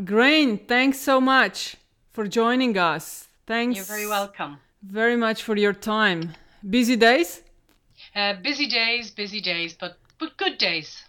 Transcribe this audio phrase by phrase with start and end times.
[0.00, 1.76] Grainne, thanks so much
[2.12, 3.28] for joining us.
[3.46, 3.76] Thanks.
[3.76, 4.58] You're very welcome.
[4.82, 6.34] Very much for your time.
[6.68, 7.42] Busy days?
[8.14, 11.05] Uh, busy days, busy days, but but good days.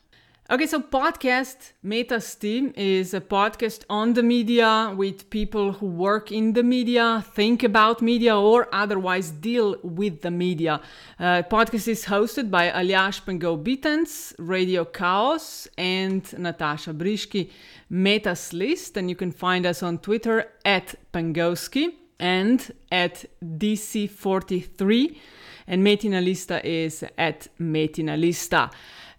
[0.49, 6.54] Okay, so podcast Metasti is a podcast on the media with people who work in
[6.54, 10.79] the media, think about media, or otherwise deal with the media.
[11.19, 17.50] Uh, podcast is hosted by Aljaž Pengov Bitenc, Radio Chaos, and Natasha Briški,
[17.90, 21.90] Metas List, and you can find us on Twitter at Pengovsky
[22.22, 25.18] and at DC43,
[25.68, 28.72] and Metina Lista is at Metina Lista.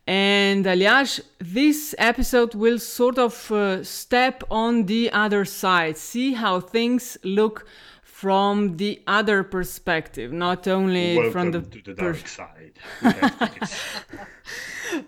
[0.08, 6.60] And Aljaž, this episode will sort of uh, step on the other side, see how
[6.60, 7.66] things look
[8.02, 12.72] from the other perspective, not only Welcome from the, the dark side.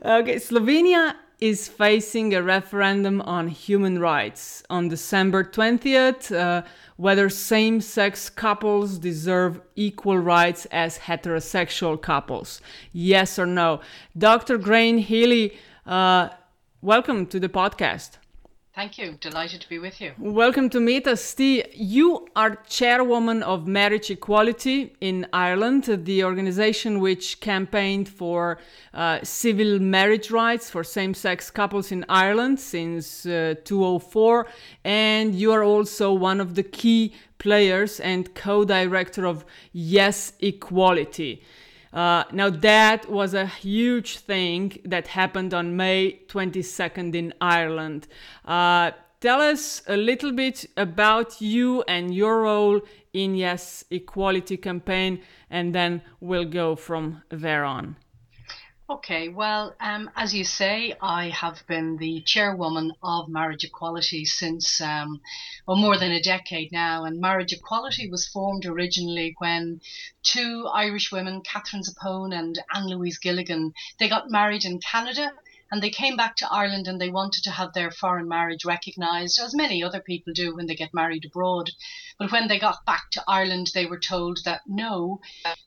[0.05, 6.63] Okay, Slovenia is facing a referendum on human rights on December 20th, uh,
[6.97, 12.61] whether same sex couples deserve equal rights as heterosexual couples.
[12.93, 13.81] Yes or no?
[14.17, 14.59] Dr.
[14.59, 16.29] Grainne Healy, uh,
[16.83, 18.20] welcome to the podcast.
[18.73, 19.19] Thank you.
[19.21, 20.13] Delighted to be with you.
[20.17, 21.69] Welcome to Metasti.
[21.75, 28.59] You are chairwoman of Marriage Equality in Ireland, the organization which campaigned for
[28.95, 34.47] uh, civil marriage rights for same sex couples in Ireland since uh, 2004.
[34.85, 41.43] And you are also one of the key players and co director of Yes Equality.
[41.93, 48.07] Uh, now, that was a huge thing that happened on May 22nd in Ireland.
[48.45, 52.81] Uh, tell us a little bit about you and your role
[53.13, 57.97] in Yes Equality campaign, and then we'll go from there on.
[58.91, 64.81] Okay, well, um, as you say, I have been the chairwoman of Marriage Equality since
[64.81, 65.21] um,
[65.65, 67.05] well more than a decade now.
[67.05, 69.81] And Marriage Equality was formed originally when
[70.25, 75.35] two Irish women, Catherine Zappone and Anne Louise Gilligan, they got married in Canada
[75.71, 79.39] and they came back to Ireland and they wanted to have their foreign marriage recognised,
[79.39, 81.71] as many other people do when they get married abroad.
[82.21, 85.23] But when they got back to Ireland, they were told that no,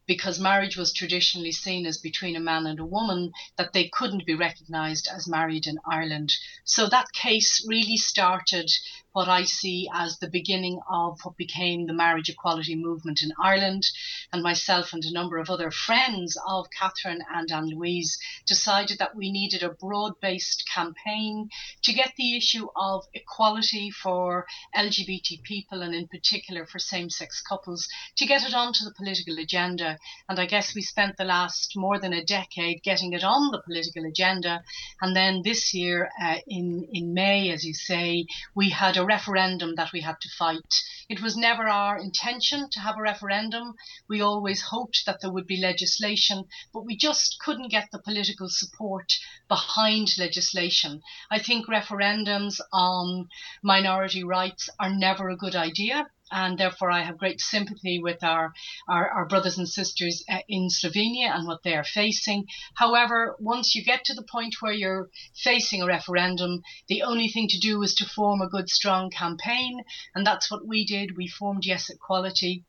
[0.06, 4.28] because marriage was traditionally seen as between a man and a woman, that they couldn't
[4.28, 6.32] be recognised as married in Ireland.
[6.64, 8.70] So that case really started
[9.14, 13.86] what I see as the beginning of what became the marriage equality movement in Ireland.
[14.32, 19.16] And myself and a number of other friends of Catherine and Anne Louise decided that
[19.16, 21.50] we needed a broad based campaign
[21.84, 27.42] to get the issue of equality for LGBT people and, in particular, for same sex
[27.42, 27.88] couples
[28.18, 30.00] to get it onto the political agenda.
[30.28, 33.62] And I guess we spent the last more than a decade getting it on the
[33.62, 34.64] political agenda.
[35.02, 38.26] And then this year, uh, in, in May, as you say,
[38.56, 40.74] we had a referendum that we had to fight.
[41.10, 43.76] It was never our intention to have a referendum.
[44.08, 48.50] We always hoped that there would be legislation, but we just couldn't get the political
[48.50, 49.14] support
[49.48, 51.02] behind legislation.
[51.30, 53.30] I think referendums on
[53.62, 58.54] minority rights are never a good idea and therefore I have great sympathy with our,
[58.88, 62.48] our, our brothers and sisters uh, in Slovenia and what they are facing.
[62.76, 67.48] However, once you get to the point where you're facing a referendum, the only thing
[67.50, 69.84] to do is to form a good, strong campaign,
[70.16, 71.18] and that's what we did.
[71.18, 72.64] We formed Yes Equality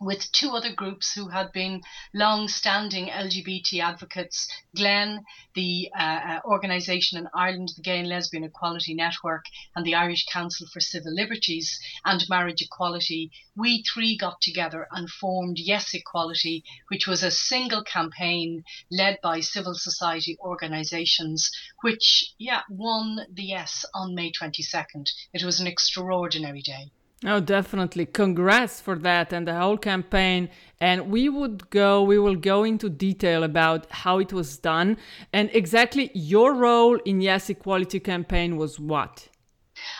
[0.00, 1.82] with two other groups who had been
[2.14, 8.94] long-standing LGBT advocates, Glen, the uh, uh, organisation in Ireland, the Gay and Lesbian Equality
[8.94, 13.32] Network, and the Irish Council for Civil Liberties and Marriage Equality.
[13.56, 19.40] We three got together and formed Yes Equality, which was a single campaign led by
[19.40, 21.50] civil society organisations,
[21.82, 25.10] which, yeah, won the Yes on May 22nd.
[25.32, 26.92] It was an extraordinary day.
[27.26, 28.06] Oh, definitely.
[28.06, 30.50] Congrats for that and the whole campaign.
[30.80, 34.98] And we would go, we will go into detail about how it was done.
[35.32, 39.28] And exactly your role in Yes Equality campaign was what?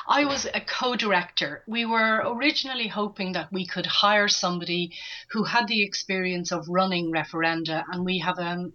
[0.08, 1.62] I was a co director.
[1.66, 4.92] We were originally hoping that we could hire somebody
[5.30, 8.72] who had the experience of running referenda, and we have um,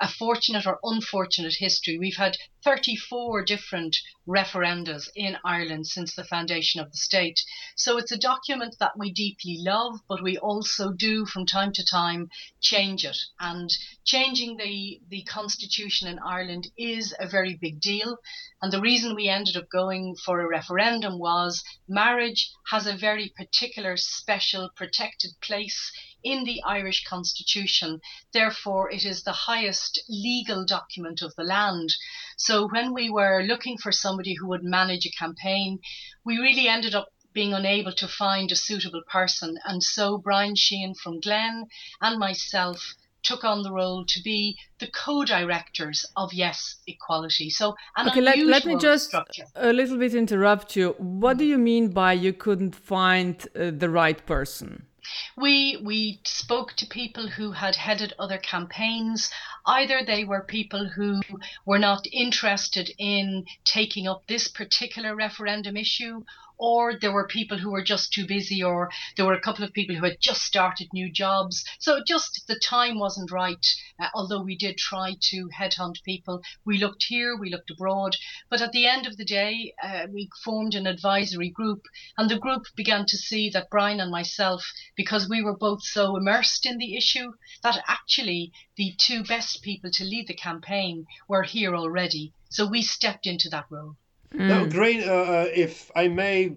[0.00, 1.98] a, fortunate or unfortunate history.
[1.98, 3.96] We've had 34 different
[4.26, 7.40] referendas in Ireland since the foundation of the state.
[7.76, 11.84] So it's a document that we deeply love, but we also do from time to
[11.84, 12.28] time
[12.60, 13.18] change it.
[13.40, 13.70] And
[14.04, 18.18] changing the, the constitution in Ireland is a very big deal.
[18.62, 23.32] And the reason we ended up going for a referendum was marriage has a very
[23.36, 25.90] particular, special, protected place
[26.22, 28.00] in the Irish Constitution.
[28.32, 31.94] Therefore, it is the highest legal document of the land.
[32.36, 35.78] So when we were looking for somebody who would manage a campaign,
[36.24, 39.58] we really ended up being unable to find a suitable person.
[39.64, 41.66] And so Brian Sheehan from Glen
[42.00, 47.50] and myself took on the role to be the co-directors of Yes Equality.
[47.50, 49.44] So okay, let, let me just structure.
[49.54, 50.94] a little bit interrupt you.
[50.98, 54.87] What do you mean by you couldn't find uh, the right person?
[55.36, 59.30] We we spoke to people who had headed other campaigns.
[59.66, 61.20] Either they were people who
[61.64, 66.24] were not interested in taking up this particular referendum issue,
[66.58, 69.72] or there were people who were just too busy, or there were a couple of
[69.72, 71.64] people who had just started new jobs.
[71.78, 73.66] So just the time wasn't right.
[74.00, 78.16] Uh, although we did try to headhunt people, we looked here, we looked abroad,
[78.50, 81.82] but at the end of the day, uh, we formed an advisory group,
[82.16, 84.64] and the group began to see that Brian and myself,
[84.96, 87.32] because we were both so immersed in the issue,
[87.62, 92.32] that actually the two best people to lead the campaign were here already.
[92.50, 93.96] So we stepped into that role.
[94.34, 94.48] Mm.
[94.48, 95.06] Now, great.
[95.06, 96.56] Uh, uh, if I may,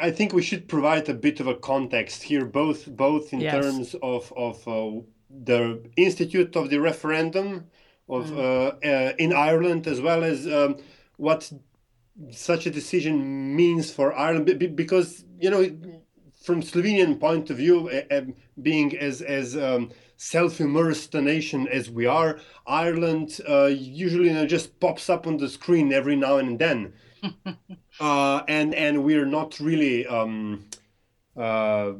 [0.00, 3.52] I think we should provide a bit of a context here, both both in yes.
[3.54, 7.66] terms of of uh, the institute of the referendum
[8.08, 8.38] of mm.
[8.38, 10.76] uh, uh, in Ireland, as well as um,
[11.16, 11.52] what
[12.30, 15.62] such a decision means for Ireland, because you know,
[16.42, 18.22] from Slovenian point of view, uh,
[18.62, 24.46] being as as um, self-immersed a nation as we are, Ireland uh, usually you know,
[24.46, 26.92] just pops up on the screen every now and then,
[28.00, 30.66] uh, and and we're not really um,
[31.36, 31.92] uh,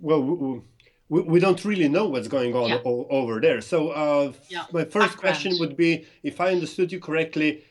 [0.00, 0.64] well.
[1.08, 2.78] We, we don't really know what's going on yeah.
[2.84, 3.60] o- over there.
[3.60, 4.64] So, uh, yeah.
[4.72, 7.62] my first question would be if I understood you correctly,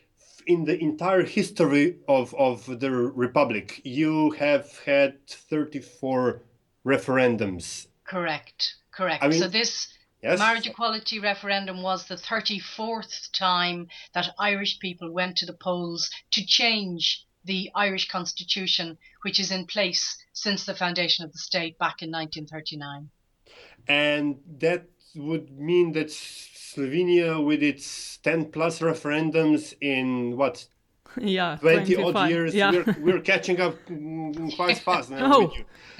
[0.47, 6.43] in the entire history of, of the Republic, you have had 34
[6.85, 7.87] referendums.
[8.05, 8.75] Correct.
[8.95, 9.23] Correct.
[9.23, 9.89] I mean, so this
[10.23, 10.39] yes.
[10.39, 16.45] marriage equality referendum was the 34th time that Irish people went to the polls to
[16.45, 22.01] change the Irish constitution, which is in place since the foundation of the state back
[22.01, 23.09] in 1939.
[23.87, 30.67] And that would mean that Slovenia, with its 10 plus referendums in what
[31.21, 32.71] yeah 20 odd years yeah.
[32.71, 33.75] we're, we're catching up
[34.55, 35.51] quite fast oh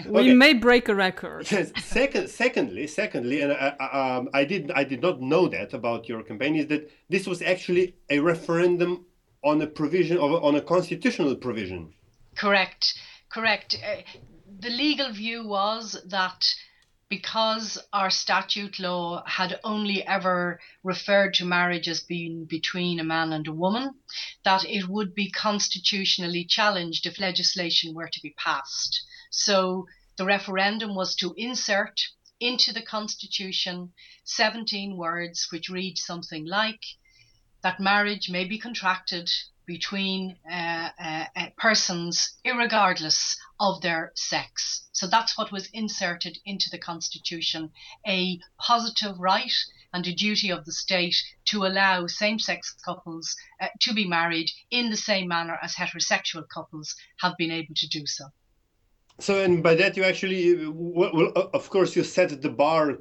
[0.10, 1.50] we may break a record.
[1.52, 6.10] Yes second secondly secondly and I, um, I did i did not know that about
[6.10, 9.06] your campaign is that this was actually a referendum
[9.44, 11.94] on a provision of on a constitutional provision.
[12.36, 12.96] Correct
[13.36, 13.78] correct.
[13.84, 14.02] Uh,
[14.60, 16.42] the legal view was that
[17.10, 23.32] because our statute law had only ever referred to marriage as being between a man
[23.32, 23.94] and a woman,
[24.44, 29.04] that it would be constitutionally challenged if legislation were to be passed.
[29.30, 29.88] So
[30.18, 32.02] the referendum was to insert
[32.40, 33.94] into the Constitution
[34.24, 36.82] 17 words which read something like
[37.62, 39.30] that marriage may be contracted
[39.66, 44.88] between uh, uh, uh, persons, regardless of their sex.
[44.92, 47.72] So that's what was inserted into the Constitution
[48.08, 49.54] a positive right
[49.94, 51.16] and a duty of the state
[51.46, 56.44] to allow same sex couples uh, to be married in the same manner as heterosexual
[56.54, 58.26] couples have been able to do so.
[59.20, 62.98] So, and by that, you actually, well, of course, you set the bar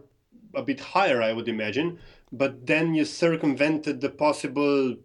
[0.55, 1.99] a bit higher, I would imagine,
[2.31, 4.97] but then you circumvented the possible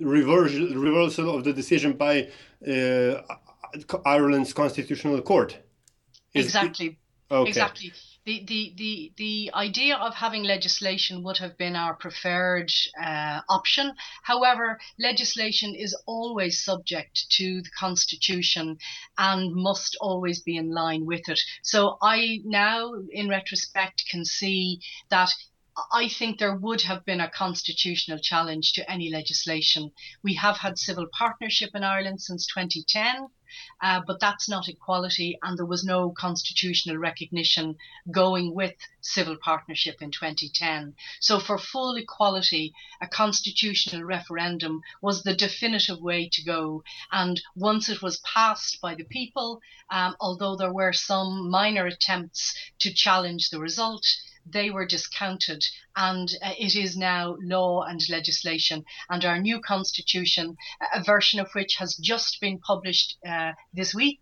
[0.00, 2.28] reversal, reversal of the decision by
[2.66, 3.22] uh,
[4.04, 5.58] Ireland's constitutional court.
[6.34, 6.86] Is exactly.
[6.86, 6.96] It?
[7.34, 7.48] Okay.
[7.48, 7.92] Exactly.
[8.26, 12.70] The, the, the, the idea of having legislation would have been our preferred
[13.02, 13.92] uh, option.
[14.22, 18.76] However, legislation is always subject to the Constitution
[19.16, 21.40] and must always be in line with it.
[21.62, 25.32] So I now, in retrospect, can see that
[25.92, 29.92] I think there would have been a constitutional challenge to any legislation.
[30.20, 33.28] We have had civil partnership in Ireland since 2010,
[33.80, 37.76] uh, but that's not equality, and there was no constitutional recognition
[38.10, 40.96] going with civil partnership in 2010.
[41.20, 46.82] So, for full equality, a constitutional referendum was the definitive way to go.
[47.12, 52.56] And once it was passed by the people, um, although there were some minor attempts
[52.80, 54.04] to challenge the result,
[54.46, 55.64] they were discounted
[55.96, 58.84] and uh, it is now law and legislation.
[59.08, 60.56] And our new constitution,
[60.94, 64.20] a version of which has just been published uh, this week,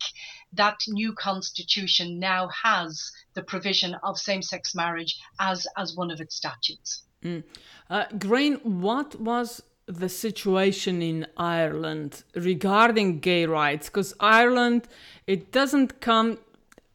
[0.53, 6.35] that new constitution now has the provision of same-sex marriage as as one of its
[6.35, 7.03] statutes.
[7.23, 7.45] Mm.
[7.91, 13.89] Uh, Grainne, what was the situation in Ireland regarding gay rights?
[13.89, 14.89] Because Ireland,
[15.27, 16.39] it doesn't come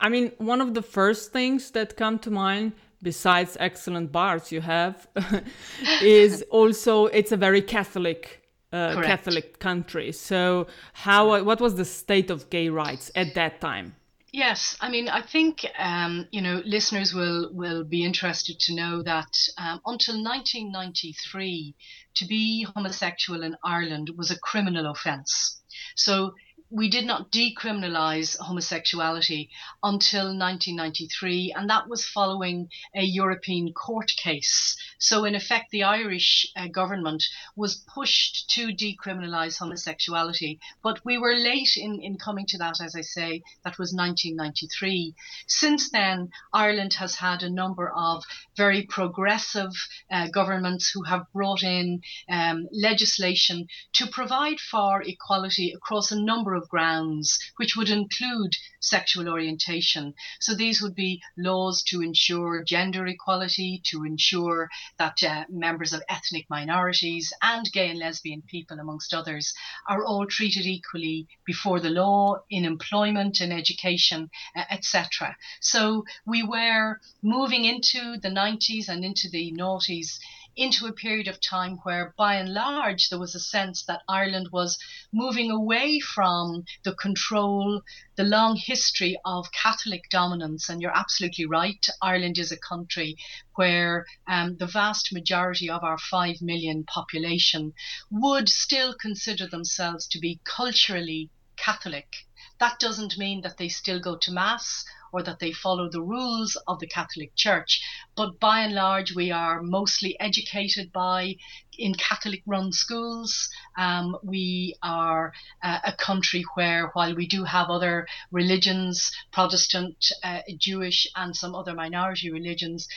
[0.03, 4.61] I mean, one of the first things that come to mind besides excellent bars you
[4.61, 5.07] have
[6.01, 8.43] is also it's a very catholic
[8.73, 10.11] uh, catholic country.
[10.11, 13.95] So how what was the state of gay rights at that time?
[14.31, 19.03] Yes, I mean, I think um, you know listeners will will be interested to know
[19.03, 21.75] that um, until 1993,
[22.15, 25.61] to be homosexual in Ireland was a criminal offence.
[25.95, 26.33] So
[26.73, 29.47] we did not decriminalise homosexuality
[29.83, 34.75] until 1993, and that was following a European court case.
[34.97, 37.23] So, in effect, the Irish uh, government
[37.55, 42.95] was pushed to decriminalise homosexuality, but we were late in, in coming to that, as
[42.95, 45.13] I say, that was 1993.
[45.45, 48.23] Since then, Ireland has had a number of
[48.57, 49.73] very progressive
[50.11, 52.01] uh, governments who have brought in
[52.31, 58.53] um, legislation to provide for equality across a number of of grounds, which would include
[58.79, 60.13] sexual orientation.
[60.39, 66.03] So these would be laws to ensure gender equality, to ensure that uh, members of
[66.09, 69.53] ethnic minorities and gay and lesbian people, amongst others,
[69.87, 75.35] are all treated equally before the law, in employment, in education, etc.
[75.61, 80.19] So we were moving into the 90s and into the noughties
[80.55, 84.49] into a period of time where, by and large, there was a sense that Ireland
[84.51, 84.77] was
[85.11, 87.81] moving away from the control,
[88.15, 90.69] the long history of Catholic dominance.
[90.69, 91.85] And you're absolutely right.
[92.01, 93.17] Ireland is a country
[93.55, 97.73] where um, the vast majority of our 5 million population
[98.11, 102.25] would still consider themselves to be culturally Catholic.
[102.59, 106.57] That doesn't mean that they still go to Mass or that they follow the rules
[106.67, 107.81] of the Catholic Church.
[108.15, 111.35] But by and large, we are mostly educated by
[111.77, 113.49] in Catholic run schools.
[113.77, 120.41] Um, we are uh, a country where, while we do have other religions, Protestant, uh,
[120.57, 122.87] Jewish, and some other minority religions,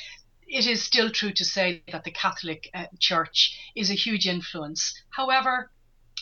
[0.49, 4.95] it is still true to say that the Catholic uh, Church is a huge influence.
[5.11, 5.71] However,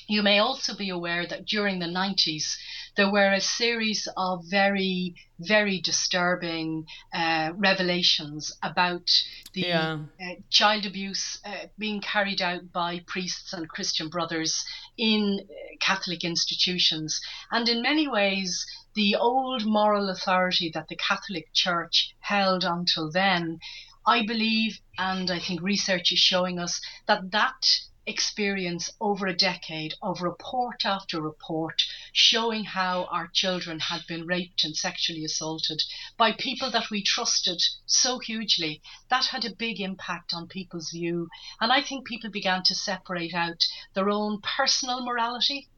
[0.06, 2.56] you may also be aware that during the 90s,
[2.96, 9.10] there were a series of very, very disturbing uh, revelations about
[9.52, 9.98] the yeah.
[10.20, 14.64] uh, child abuse uh, being carried out by priests and Christian brothers
[14.96, 17.20] in uh, Catholic institutions.
[17.50, 23.58] And in many ways, the old moral authority that the Catholic Church held until then,
[24.06, 29.94] I believe, and I think research is showing us that that experience over a decade
[30.02, 31.82] of report after report
[32.12, 35.82] showing how our children had been raped and sexually assaulted
[36.16, 38.82] by people that we trusted so hugely.
[39.08, 41.28] That had a big impact on people's view.
[41.60, 45.68] And I think people began to separate out their own personal morality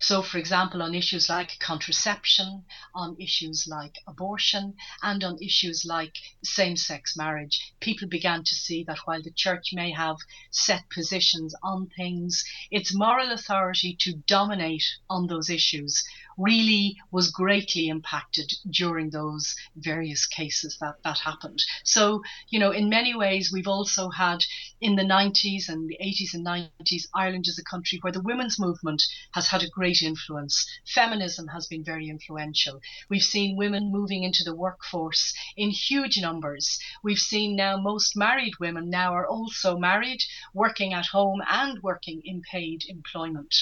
[0.00, 6.16] so, for example, on issues like contraception, on issues like abortion, and on issues like
[6.42, 10.16] same sex marriage, people began to see that while the church may have
[10.50, 16.04] set positions on things, its moral authority to dominate on those issues
[16.36, 21.62] really was greatly impacted during those various cases that, that happened.
[21.84, 24.40] So, you know, in many ways, we've also had
[24.80, 28.58] in the 90s and the 80s and 90s, Ireland is a country where the women's
[28.58, 30.66] movement has had a great influence.
[30.86, 32.80] Feminism has been very influential.
[33.08, 36.78] We've seen women moving into the workforce in huge numbers.
[37.02, 40.22] We've seen now most married women now are also married,
[40.52, 43.54] working at home and working in paid employment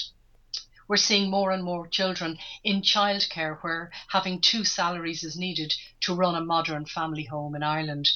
[0.93, 6.13] we're seeing more and more children in childcare where having two salaries is needed to
[6.13, 8.07] run a modern family home in Ireland.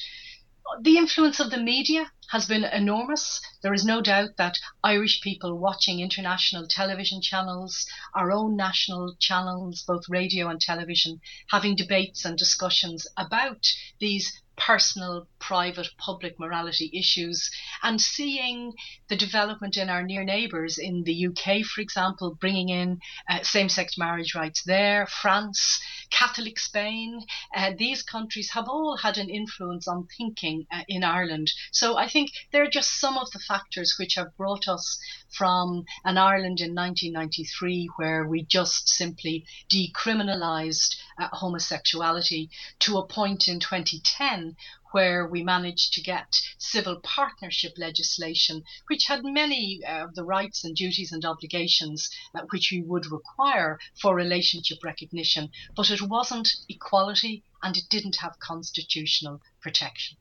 [0.82, 3.40] The influence of the media has been enormous.
[3.62, 9.82] There is no doubt that Irish people watching international television channels, our own national channels,
[9.82, 11.20] both radio and television,
[11.50, 13.66] having debates and discussions about
[13.98, 17.50] these personal, private, public morality issues
[17.82, 18.74] and seeing
[19.08, 23.00] the development in our near neighbours in the UK, for example, bringing in
[23.30, 27.24] uh, same sex marriage rights there, France, Catholic Spain.
[27.54, 31.52] Uh, these countries have all had an influence on thinking uh, in Ireland.
[31.70, 34.98] So I think they're just some of the factors which have brought us
[35.30, 42.50] from an Ireland in 1993 where we just simply decriminalised uh, homosexuality
[42.80, 44.56] to a point in 2010
[44.92, 50.64] where we managed to get civil partnership legislation, which had many uh, of the rights
[50.64, 56.48] and duties and obligations uh, which we would require for relationship recognition, but it wasn't
[56.68, 60.16] equality and it didn't have constitutional protection.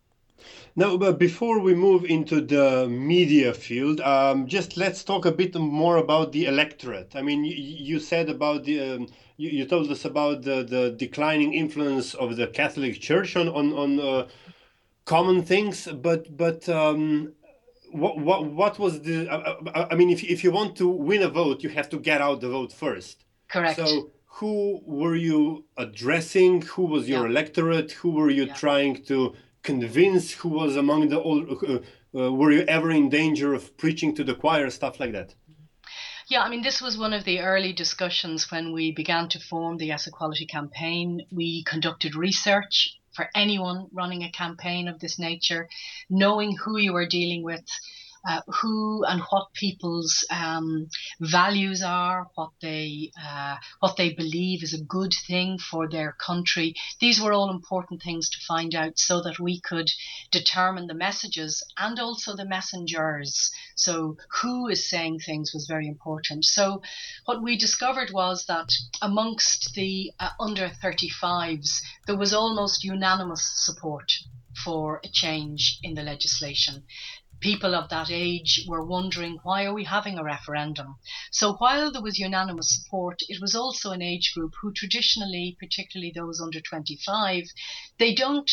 [0.75, 5.55] Now, but before we move into the media field, um, just let's talk a bit
[5.55, 7.15] more about the electorate.
[7.15, 9.07] I mean, you, you said about the, um,
[9.37, 13.73] you, you, told us about the, the declining influence of the Catholic Church on on,
[13.73, 14.27] on uh,
[15.07, 17.33] common things, but but um,
[17.91, 19.27] what what what was the?
[19.29, 22.21] I, I mean, if if you want to win a vote, you have to get
[22.21, 23.23] out the vote first.
[23.47, 23.77] Correct.
[23.77, 26.61] So who were you addressing?
[26.73, 27.31] Who was your yeah.
[27.31, 27.91] electorate?
[27.93, 28.53] Who were you yeah.
[28.53, 29.33] trying to
[29.63, 30.33] convince?
[30.33, 31.43] Who was among the old?
[31.49, 31.79] Uh,
[32.17, 34.69] uh, were you ever in danger of preaching to the choir?
[34.69, 35.33] Stuff like that.
[36.29, 39.77] Yeah, I mean, this was one of the early discussions when we began to form
[39.77, 41.25] the Yes Equality campaign.
[41.31, 45.67] We conducted research for anyone running a campaign of this nature,
[46.09, 47.65] knowing who you are dealing with,
[48.27, 50.89] uh, who and what people's um,
[51.21, 56.75] values are, what they uh, what they believe is a good thing for their country.
[56.99, 59.89] These were all important things to find out, so that we could
[60.29, 63.49] determine the messages and also the messengers.
[63.75, 66.43] So who is saying things was very important.
[66.43, 66.81] So
[67.25, 68.69] what we discovered was that
[69.01, 74.11] amongst the uh, under 35s, there was almost unanimous support
[74.63, 76.83] for a change in the legislation
[77.39, 80.95] people of that age were wondering why are we having a referendum
[81.31, 86.11] so while there was unanimous support it was also an age group who traditionally particularly
[86.15, 87.45] those under 25
[87.99, 88.51] they don't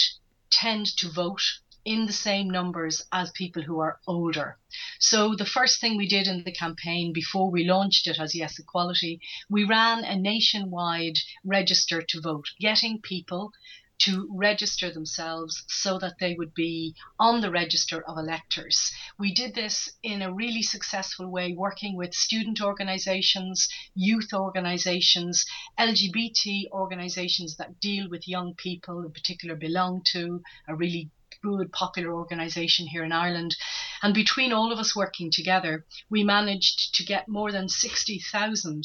[0.50, 1.42] tend to vote
[1.84, 4.58] in the same numbers as people who are older.
[4.98, 8.58] So the first thing we did in the campaign before we launched it as Yes
[8.58, 13.52] Equality, we ran a nationwide register to vote, getting people
[13.98, 18.90] to register themselves so that they would be on the register of electors.
[19.18, 25.44] We did this in a really successful way, working with student organisations, youth organisations,
[25.78, 31.10] LGBT organisations that deal with young people, in particular, belong to a really
[31.42, 33.54] good popular organisation here in Ireland.
[34.02, 38.84] And between all of us working together, we managed to get more than 60,000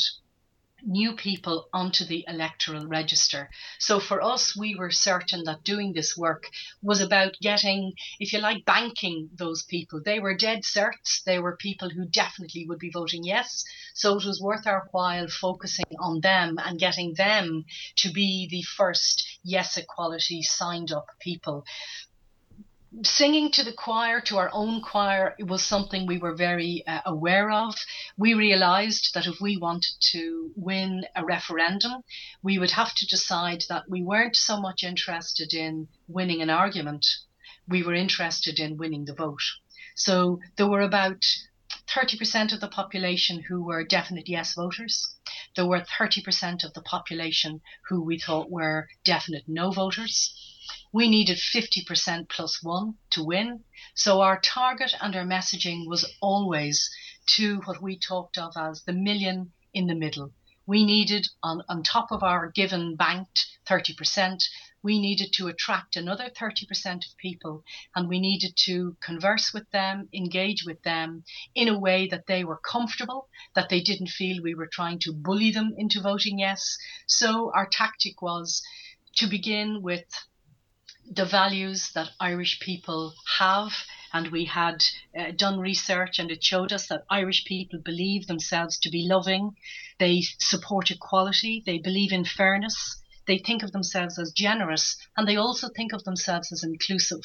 [0.83, 3.49] new people onto the electoral register.
[3.79, 6.49] So for us, we were certain that doing this work
[6.81, 10.01] was about getting, if you like, banking those people.
[10.03, 11.23] They were dead certs.
[11.25, 13.63] They were people who definitely would be voting yes.
[13.93, 17.65] So it was worth our while focusing on them and getting them
[17.97, 21.65] to be the first yes equality signed up people
[23.03, 27.01] singing to the choir, to our own choir, it was something we were very uh,
[27.05, 27.75] aware of.
[28.17, 32.03] We realised that if we wanted to win a referendum,
[32.41, 37.05] we would have to decide that we weren't so much interested in winning an argument,
[37.67, 39.43] we were interested in winning the vote.
[39.95, 41.23] So there were about
[41.87, 45.15] 30% of the population who were definite yes voters.
[45.55, 50.33] There were 30% of the population who we thought were definite no voters
[50.91, 53.63] we needed 50% plus one to win.
[53.95, 56.89] So our target and our messaging was always
[57.37, 60.33] to what we talked of as the million in the middle.
[60.65, 64.43] We needed, on, on top of our given banked 30%,
[64.81, 67.63] we needed to attract another 30% of people
[67.95, 72.43] and we needed to converse with them, engage with them in a way that they
[72.43, 76.77] were comfortable, that they didn't feel we were trying to bully them into voting yes.
[77.07, 78.61] So our tactic was
[79.15, 80.05] to begin with
[81.11, 83.71] the values that Irish people have.
[84.13, 84.83] And we had
[85.17, 89.55] uh, done research, and it showed us that Irish people believe themselves to be loving.
[89.99, 91.61] They support equality.
[91.65, 93.01] They believe in fairness.
[93.27, 97.21] They think of themselves as generous, and they also think of themselves as inclusive.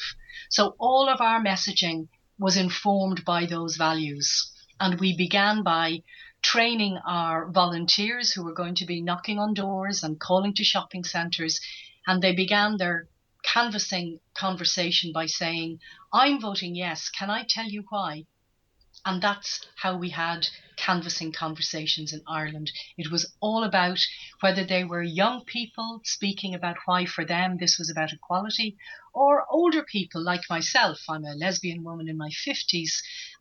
[0.49, 4.51] So all of our messaging was informed by those values.
[4.79, 6.03] And we began by
[6.43, 11.03] training our volunteers who were going to be knocking on doors and calling to shopping
[11.03, 11.59] centres.
[12.05, 13.07] And they began their
[13.45, 15.79] canvassing conversation by saying,
[16.11, 17.09] I'm voting yes.
[17.09, 18.25] Can I tell you why?
[19.05, 22.71] And that's how we had canvassing conversations in Ireland.
[22.97, 23.99] It was all about
[24.39, 28.77] whether they were young people speaking about why for them this was about equality,
[29.13, 30.99] or older people like myself.
[31.07, 32.93] I'm a lesbian woman in my 50s.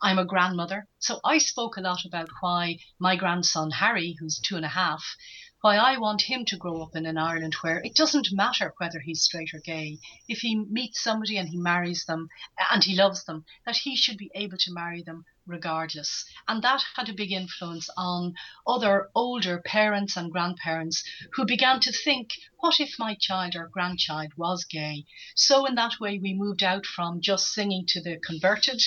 [0.03, 0.87] I'm a grandmother.
[0.99, 5.17] So I spoke a lot about why my grandson Harry, who's two and a half,
[5.65, 8.99] why I want him to grow up in an Ireland where it doesn't matter whether
[8.99, 9.99] he's straight or gay.
[10.29, 12.29] If he meets somebody and he marries them
[12.61, 16.27] uh, and he loves them, that he should be able to marry them regardless.
[16.47, 18.35] And that had a big influence on
[18.67, 24.33] other older parents and grandparents who began to think, what if my child or grandchild
[24.37, 25.07] was gay?
[25.35, 28.83] So, in that way, we moved out from just singing to the converted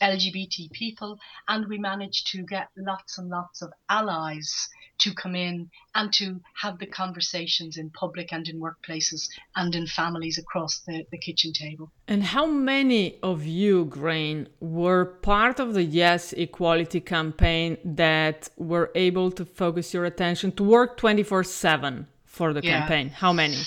[0.00, 4.70] LGBT people and we managed to get lots and lots of allies
[5.02, 9.86] to come in and to have the conversations in public and in workplaces and in
[9.86, 11.90] families across the, the kitchen table.
[12.08, 18.90] And how many of you, Grainne, were part of the Yes Equality campaign that were
[18.94, 22.78] able to focus your attention to work 24 7 for the yeah.
[22.78, 23.08] campaign?
[23.08, 23.58] How many?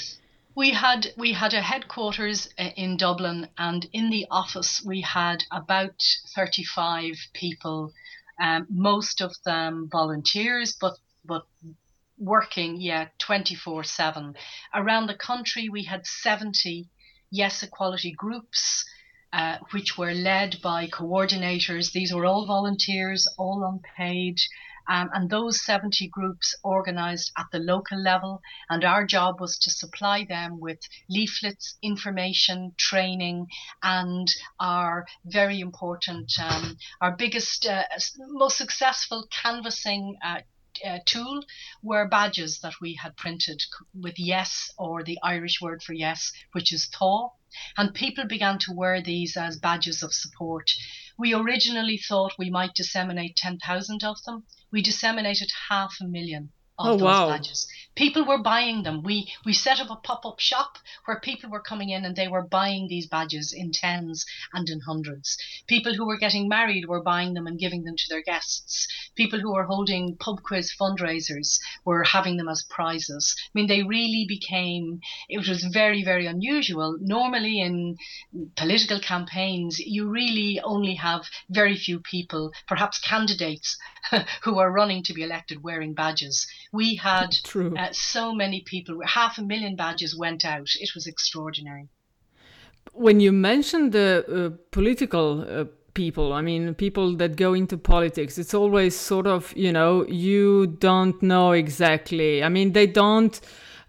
[0.55, 5.43] We had we had a headquarters uh, in Dublin, and in the office we had
[5.51, 5.99] about
[6.33, 7.91] thirty five people,
[8.41, 10.95] um, most of them volunteers, but
[11.27, 11.45] but
[12.17, 14.35] working yeah twenty four seven.
[14.73, 16.89] Around the country we had seventy
[17.29, 18.85] yes equality groups.
[19.33, 21.91] Uh, which were led by coordinators.
[21.91, 24.37] These were all volunteers, all unpaid,
[24.87, 28.41] um, and those 70 groups organised at the local level.
[28.69, 33.47] And our job was to supply them with leaflets, information, training,
[33.83, 34.27] and
[34.59, 37.83] our very important, um, our biggest, uh,
[38.29, 40.41] most successful canvassing uh,
[40.83, 41.43] uh, tool
[41.81, 43.61] were badges that we had printed
[43.93, 47.31] with yes or the Irish word for yes, which is tá.
[47.77, 50.71] And people began to wear these as badges of support.
[51.17, 54.45] We originally thought we might disseminate 10,000 of them.
[54.71, 57.29] We disseminated half a million Oh, of oh, those wow.
[57.29, 57.67] badges.
[57.95, 59.01] People were buying them.
[59.01, 62.27] We we set up a pop up shop where people were coming in and they
[62.27, 65.37] were buying these badges in tens and in hundreds.
[65.67, 68.89] People who were getting married were buying them and giving them to their guests.
[69.15, 73.33] People who were holding pub quiz fundraisers were having them as prizes.
[73.45, 74.99] I mean, they really became.
[75.29, 76.97] It was very very unusual.
[76.99, 77.95] Normally in
[78.57, 83.77] political campaigns, you really only have very few people, perhaps candidates,
[84.43, 89.37] who are running to be elected wearing badges we had uh, so many people, half
[89.37, 90.67] a million badges went out.
[90.79, 91.89] It was extraordinary.
[92.93, 98.37] When you mentioned the uh, political uh, people, I mean, people that go into politics,
[98.37, 102.43] it's always sort of, you know, you don't know exactly.
[102.43, 103.39] I mean, they don't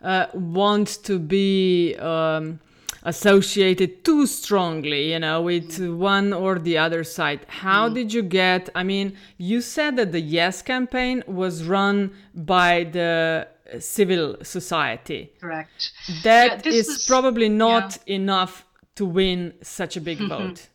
[0.02, 1.94] uh, want to be.
[1.96, 2.60] Um,
[3.06, 7.40] associated too strongly, you know, with one or the other side.
[7.46, 7.94] How mm.
[7.94, 8.68] did you get?
[8.74, 13.46] I mean, you said that the Yes campaign was run by the
[13.78, 15.32] civil society.
[15.40, 15.92] Correct.
[16.24, 18.16] That yeah, is probably not yeah.
[18.16, 18.66] enough
[18.96, 20.68] to win such a big vote.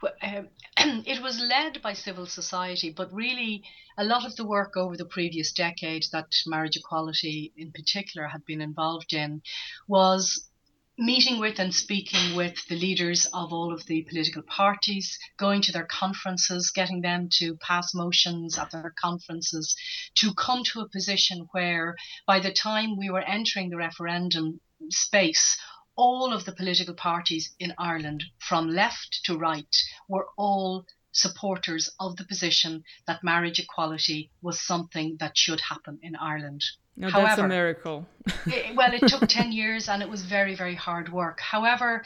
[0.00, 0.48] Well, um,
[1.06, 3.64] it was led by civil society, but really
[3.98, 8.44] a lot of the work over the previous decade that marriage equality in particular had
[8.46, 9.42] been involved in
[9.88, 10.48] was
[10.98, 15.72] meeting with and speaking with the leaders of all of the political parties, going to
[15.72, 19.74] their conferences, getting them to pass motions at their conferences,
[20.14, 25.56] to come to a position where by the time we were entering the referendum space,
[25.96, 29.76] all of the political parties in Ireland, from left to right,
[30.08, 36.16] were all supporters of the position that marriage equality was something that should happen in
[36.16, 36.62] Ireland.
[36.96, 38.06] No, However, that's a miracle.
[38.46, 41.40] it, well, it took 10 years and it was very, very hard work.
[41.40, 42.04] However,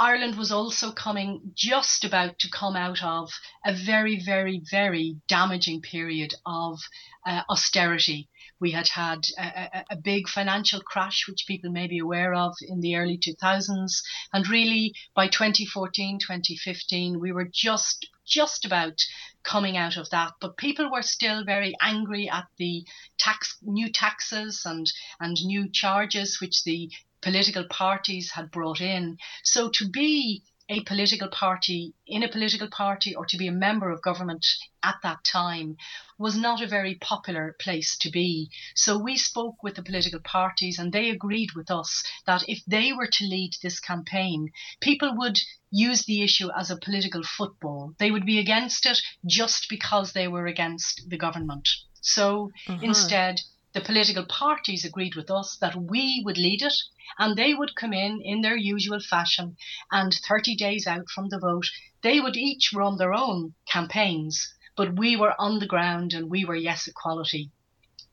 [0.00, 3.30] Ireland was also coming just about to come out of
[3.66, 6.80] a very, very, very damaging period of
[7.26, 8.30] uh, austerity.
[8.58, 12.54] We had had a, a, a, big financial crash, which people may be aware of
[12.66, 14.00] in the early 2000s.
[14.32, 18.98] And really, by 2014, 2015, we were just just about
[19.42, 20.32] coming out of that.
[20.40, 22.84] But people were still very angry at the
[23.18, 24.86] tax, new taxes and,
[25.18, 26.90] and new charges which the
[27.20, 29.18] political parties had brought in.
[29.44, 33.90] So to be a political party in a political party or to be a member
[33.90, 34.46] of government
[34.84, 35.76] at that time
[36.16, 38.48] was not a very popular place to be.
[38.76, 42.92] So we spoke with the political parties and they agreed with us that if they
[42.92, 45.40] were to lead this campaign, people would
[45.72, 47.94] use the issue as a political football.
[47.98, 51.68] They would be against it just because they were against the government.
[52.00, 52.78] So uh-huh.
[52.80, 53.40] instead,
[53.72, 56.74] the political parties agreed with us that we would lead it
[57.18, 59.56] and they would come in in their usual fashion
[59.90, 61.66] and 30 days out from the vote
[62.02, 66.44] they would each run their own campaigns but we were on the ground and we
[66.44, 67.50] were yes equality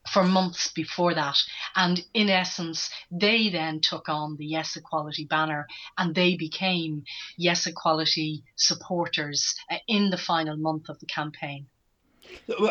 [0.08, 1.38] for months before that.
[1.76, 5.67] And in essence, they then took on the Yes Equality banner
[5.98, 7.04] and they became
[7.38, 11.67] Yes Equality supporters uh, in the final month of the campaign.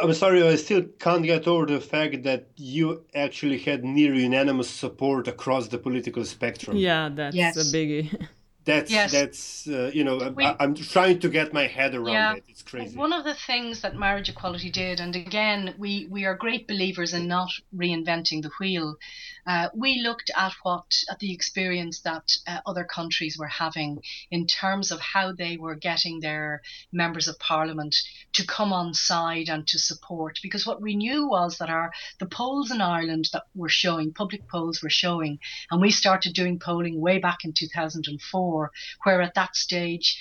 [0.01, 4.71] I'm sorry, I still can't get over the fact that you actually had near unanimous
[4.71, 6.77] support across the political spectrum.
[6.77, 7.57] Yeah, that's yes.
[7.57, 8.29] a biggie.
[8.67, 9.13] that's yes.
[9.13, 12.45] that's uh, you know we, I, am trying to get my head around yeah, it.
[12.49, 12.97] It's crazy.
[12.97, 17.15] One of the things that marriage equality did and again we we are great believers
[17.15, 18.97] in not reinventing the wheel
[19.47, 24.47] uh, we looked at what at the experience that uh, other countries were having in
[24.47, 26.61] terms of how they were getting their
[26.93, 27.95] members of parliament
[28.33, 30.41] to come on side and to support.
[30.43, 34.49] Because what we knew was that our the polls in Ireland that were showing public
[34.49, 35.39] polls were showing
[35.71, 38.56] and we started doing polling way back in 2004
[39.05, 40.17] where at that stage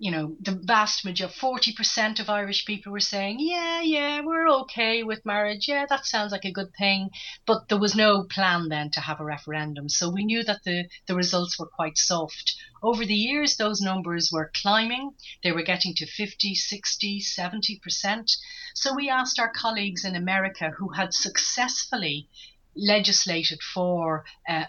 [0.00, 5.02] you know, the vast majority, 40% of Irish people were saying, yeah, yeah, we're okay
[5.02, 5.68] with marriage.
[5.68, 7.10] Yeah, that sounds like a good thing.
[7.46, 9.90] But there was no plan then to have a referendum.
[9.90, 12.54] So we knew that the, the results were quite soft.
[12.82, 15.10] Over the years, those numbers were climbing.
[15.44, 18.30] They were getting to 50, 60, 70%.
[18.74, 22.26] So we asked our colleagues in America who had successfully
[22.74, 24.64] legislated for uh,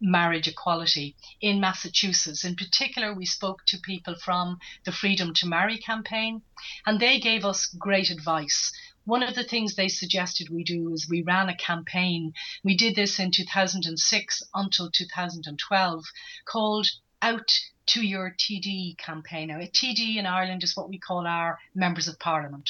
[0.00, 2.44] marriage equality in Massachusetts.
[2.44, 6.42] In particular, we spoke to people from the Freedom to Marry campaign,
[6.84, 8.72] and they gave us great advice.
[9.04, 12.34] One of the things they suggested we do is we ran a campaign.
[12.64, 16.04] We did this in 2006 until 2012
[16.44, 16.88] called
[17.22, 17.52] Out
[17.86, 19.48] to Your TD campaign.
[19.48, 22.68] Now, a TD in Ireland is what we call our members of parliament.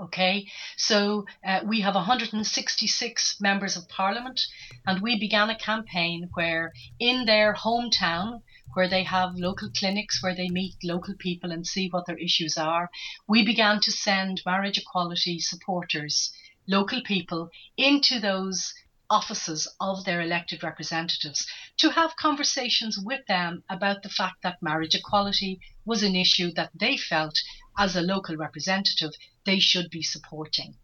[0.00, 4.40] Okay, so uh, we have 166 members of parliament,
[4.86, 8.42] and we began a campaign where, in their hometown,
[8.74, 12.58] where they have local clinics where they meet local people and see what their issues
[12.58, 12.90] are,
[13.28, 16.32] we began to send marriage equality supporters,
[16.66, 18.74] local people, into those
[19.10, 24.94] offices of their elected representatives to have conversations with them about the fact that marriage
[24.94, 27.38] equality was an issue that they felt
[27.76, 29.12] as a local representative
[29.44, 30.76] they should be supporting.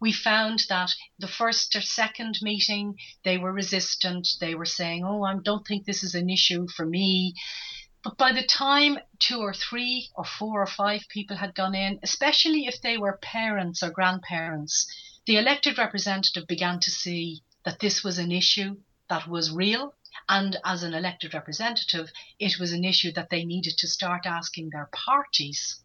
[0.00, 4.28] We found that the first or second meeting, they were resistant.
[4.40, 7.34] They were saying, Oh, I don't think this is an issue for me.
[8.02, 11.98] But by the time two or three or four or five people had gone in,
[12.02, 14.86] especially if they were parents or grandparents,
[15.26, 18.76] the elected representative began to see that this was an issue
[19.08, 19.94] that was real.
[20.28, 24.70] And as an elected representative, it was an issue that they needed to start asking
[24.70, 25.82] their parties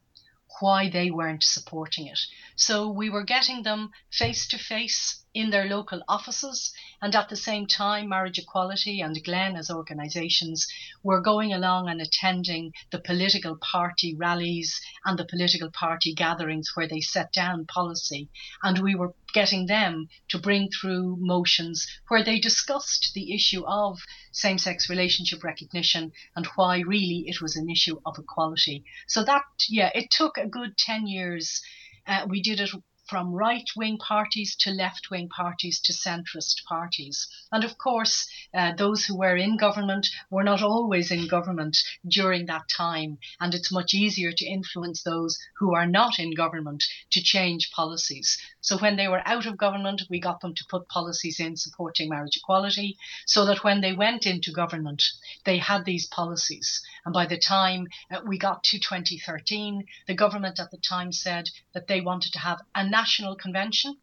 [0.59, 2.19] why they weren't supporting it.
[2.55, 6.71] So we were getting them face to face in their local offices.
[7.01, 10.67] And at the same time, Marriage Equality and Glen as organisations
[11.01, 16.87] were going along and attending the political party rallies and the political party gatherings where
[16.87, 18.29] they set down policy.
[18.61, 23.99] And we were getting them to bring through motions where they discussed the issue of
[24.31, 28.83] same sex relationship recognition and why really it was an issue of equality.
[29.07, 31.61] So that, yeah, it took a good 10 years.
[32.05, 32.71] Uh, we did it
[33.07, 37.27] from right wing parties to left wing parties to centrist parties.
[37.51, 42.45] And of course, uh, those who were in government were not always in government during
[42.45, 43.17] that time.
[43.39, 48.37] And it's much easier to influence those who are not in government to change policies.
[48.61, 52.09] So when they were out of government, we got them to put policies in supporting
[52.09, 55.03] marriage equality so that when they went into government,
[55.45, 56.81] they had these policies.
[57.05, 61.49] And by the time uh, we got to 2013, the government at the time said
[61.73, 63.97] that they wanted to have a national convention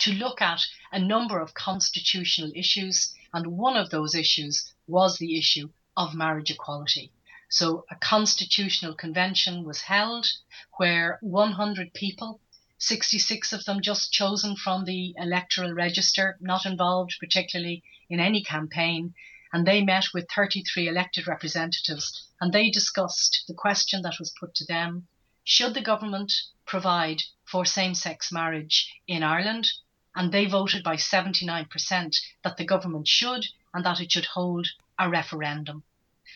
[0.00, 3.14] to look at a number of constitutional issues.
[3.32, 7.12] And one of those issues was the issue of marriage equality.
[7.48, 10.26] So a constitutional convention was held
[10.78, 12.40] where 100 people
[12.82, 19.14] 66 of them just chosen from the electoral register, not involved particularly in any campaign.
[19.52, 24.54] And they met with 33 elected representatives and they discussed the question that was put
[24.54, 25.08] to them
[25.44, 26.32] should the government
[26.64, 29.68] provide for same sex marriage in Ireland?
[30.14, 34.66] And they voted by 79% that the government should and that it should hold
[34.98, 35.82] a referendum.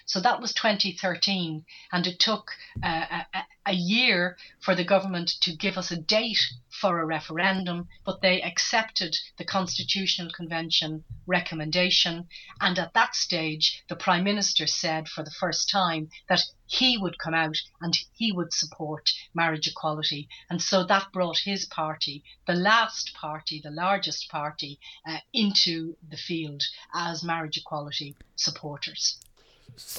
[0.06, 2.50] So that was 2013, and it took
[2.82, 7.88] uh, a, a, year for the government to give us a date for a referendum,
[8.04, 12.28] but they accepted the Constitutional Convention recommendation.
[12.60, 17.18] And at that stage, the Prime Minister said for the first time that he would
[17.18, 20.28] come out and he would support marriage equality.
[20.50, 26.16] And so that brought his party, the last party, the largest party, uh, into the
[26.16, 29.20] field as marriage equality supporters.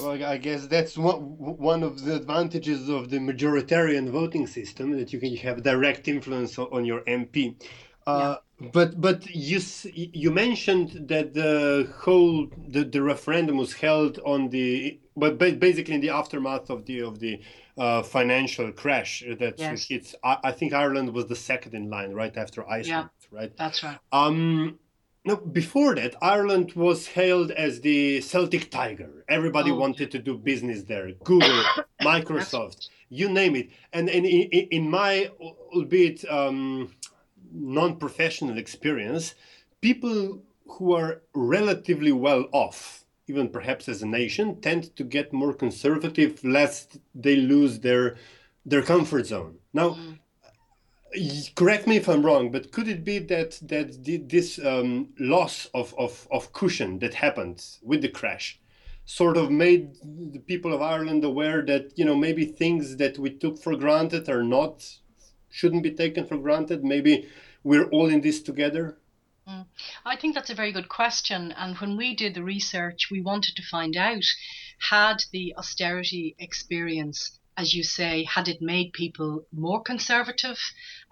[0.02, 1.38] Well, I guess that's one
[1.72, 6.58] one of the advantages of the majoritarian voting system that you can have direct influence
[6.58, 7.56] on your MP.
[8.08, 8.70] Uh, yeah.
[8.72, 9.60] But but you
[9.94, 16.02] you mentioned that the whole the, the referendum was held on the but basically in
[16.02, 17.42] the aftermath of the of the
[17.78, 19.88] uh, financial crash that yes.
[19.88, 20.16] hits.
[20.24, 23.58] I, I, think Ireland was the second in line right after Iceland, yeah, right?
[23.58, 23.98] That's right.
[24.14, 24.80] Um,
[25.26, 29.26] no, before that, Ireland was hailed as the Celtic Tiger.
[29.28, 29.76] Everybody oh.
[29.76, 31.12] wanted to do business there.
[31.24, 31.64] Google,
[32.02, 33.70] Microsoft, you name it.
[33.92, 36.94] And, and in, in my, albeit um,
[37.52, 39.34] non professional experience,
[39.82, 45.54] people who are relatively well off, even perhaps as a nation, tend to get more
[45.54, 48.16] conservative lest they lose their
[48.68, 49.58] their comfort zone.
[49.74, 50.18] Now, mm
[51.56, 55.94] correct me if I'm wrong, but could it be that that this um, loss of,
[55.98, 58.60] of, of cushion that happened with the crash
[59.06, 59.96] sort of made
[60.34, 64.30] the people of Ireland aware that you know maybe things that we took for granted
[64.30, 65.00] are not
[65.50, 66.84] shouldn't be taken for granted.
[66.84, 67.30] Maybe
[67.64, 68.98] we're all in this together.
[69.48, 69.66] Mm.
[70.06, 71.52] I think that's a very good question.
[71.52, 74.26] And when we did the research, we wanted to find out
[74.80, 80.60] had the austerity experience as you say, had it made people more conservative?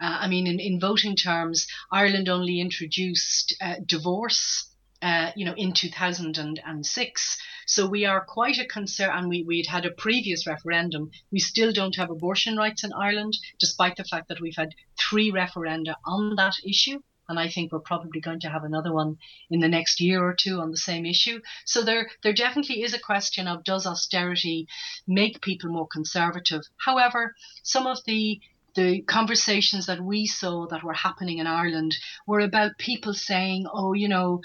[0.01, 4.69] Uh, I mean, in, in voting terms, Ireland only introduced uh, divorce.
[5.01, 7.37] Uh, you know, in 2006.
[7.67, 11.11] So we are quite a concern, and we, we'd had a previous referendum.
[11.29, 15.29] We still don't have abortion rights in Ireland, despite the fact that we've had three
[15.29, 17.01] referenda on that issue
[17.33, 19.17] and I think we're probably going to have another one
[19.49, 21.41] in the next year or two on the same issue.
[21.65, 24.67] So there, there definitely is a question of does austerity
[25.07, 26.61] make people more conservative?
[26.77, 28.39] However, some of the
[28.75, 33.93] the conversations that we saw that were happening in Ireland were about people saying, oh,
[33.93, 34.41] you know,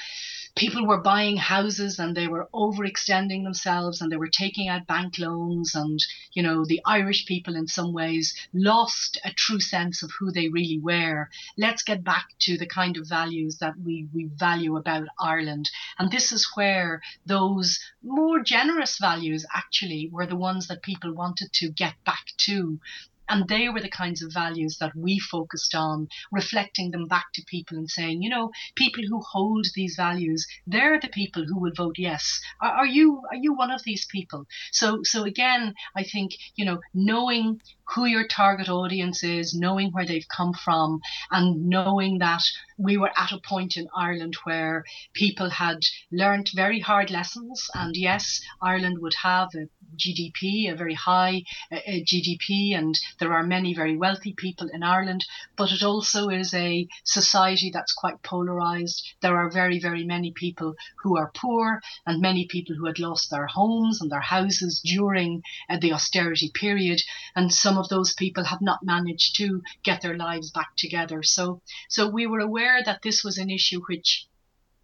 [0.59, 5.17] people were buying houses and they were overextending themselves and they were taking out bank
[5.19, 6.01] loans and
[6.33, 10.49] you know the irish people in some ways lost a true sense of who they
[10.49, 11.29] really were.
[11.57, 15.71] Let's get back to the kind of values that we, we value about ireland.
[15.99, 21.53] And this is where those more generous values actually were the ones that people wanted
[21.55, 22.81] to get back to
[23.29, 27.43] and they were the kinds of values that we focused on, reflecting them back to
[27.47, 31.73] people and saying, you know, people who hold these values, they're the people who will
[31.77, 32.41] vote yes.
[32.61, 34.47] Are, are you are you one of these people?
[34.73, 37.61] So so again, I think, you know, knowing
[37.95, 42.43] who your target audience is, knowing where they've come from, and knowing that
[42.79, 45.81] we were at a point in Ireland where people had
[46.13, 47.69] learnt very hard lessons.
[47.75, 53.43] And yes, Ireland would have a GDP, a very high uh, GDP, and there are
[53.43, 55.25] many very wealthy people in Ireland,
[55.57, 59.03] but it also is a society that's quite polarized.
[59.23, 63.31] There are very, very many people who are poor and many people who had lost
[63.31, 67.01] their homes and their houses during uh, the austerity period,
[67.35, 71.23] and some of those people have not managed to get their lives back together.
[71.25, 74.29] So, so we were aware that this was an issue which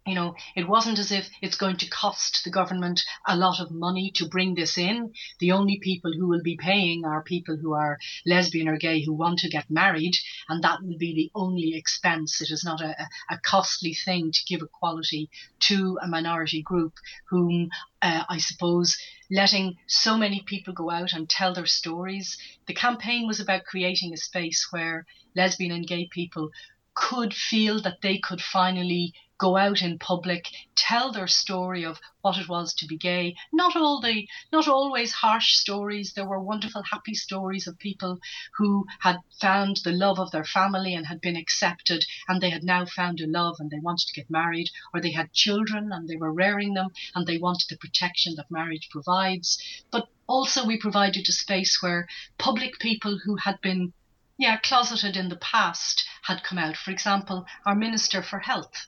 [0.05, 3.71] you know, it wasn't as if it's going to cost the government a lot of
[3.71, 5.11] money to bring this in.
[5.39, 9.13] The only people who will be paying are people who are lesbian or gay who
[9.13, 10.13] want to get married,
[10.47, 12.39] and that will be the only expense.
[12.39, 12.95] It is not a,
[13.31, 16.93] a costly thing to give equality to a minority group
[17.29, 17.71] whom
[18.03, 18.95] uh, I suppose
[19.31, 22.37] letting so many people go out and tell their stories.
[22.67, 26.51] The campaign was about creating a space where lesbian and gay people
[26.95, 32.37] could feel that they could finally go out in public, tell their story of what
[32.37, 33.35] it was to be gay.
[33.51, 36.13] Not all the, not always harsh stories.
[36.13, 38.19] There were wonderful, happy stories of people
[38.57, 42.63] who had found the love of their family and had been accepted, and they had
[42.63, 46.07] now found a love and they wanted to get married, or they had children and
[46.07, 49.57] they were rearing them and they wanted the protection that marriage provides.
[49.91, 53.93] But also, we provided a space where public people who had been
[54.37, 56.75] yeah, closeted in the past had come out.
[56.75, 58.87] For example, our Minister for Health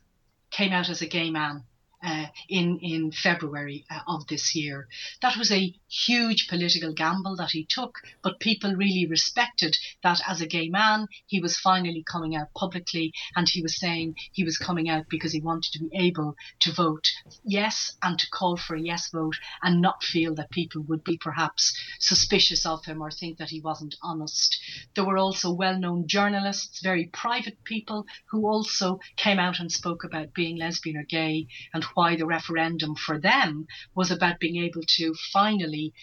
[0.50, 1.64] came out as a gay man
[2.04, 4.88] uh, in in February uh, of this year.
[5.22, 10.42] That was a huge political gamble that he took, but people really respected that as
[10.42, 14.58] a gay man, he was finally coming out publicly and he was saying he was
[14.58, 17.08] coming out because he wanted to be able to vote
[17.44, 21.18] yes and to call for a yes vote and not feel that people would be
[21.18, 24.60] perhaps suspicious of him or think that he wasn't honest.
[24.96, 30.34] There were also well-known journalists, very private people who also came out and spoke about
[30.34, 35.14] being lesbian or gay and why the referendum for them was about being able to
[35.32, 35.94] finally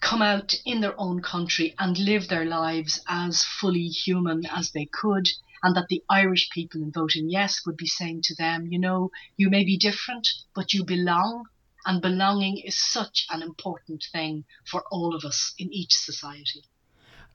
[0.00, 4.86] come out in their own country and live their lives as fully human as they
[4.86, 5.26] could.
[5.62, 9.10] And that the Irish people in voting yes would be saying to them, you know,
[9.38, 11.44] you may be different, but you belong.
[11.86, 16.64] And belonging is such an important thing for all of us in each society.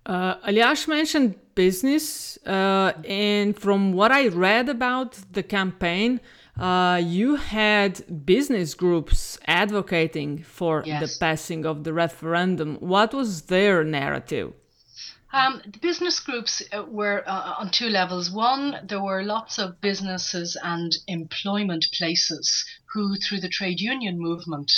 [0.06, 6.20] Uh, Aljaž mentioned business, uh, and from what I read about the campaign,
[6.60, 11.02] uh, you had business groups advocating for yes.
[11.02, 12.76] the passing of the referendum.
[12.76, 14.54] What was their narrative?
[15.32, 18.32] Um, the business groups uh, were uh, on two levels.
[18.32, 24.72] One, there were lots of businesses and employment places who, through the trade union movement,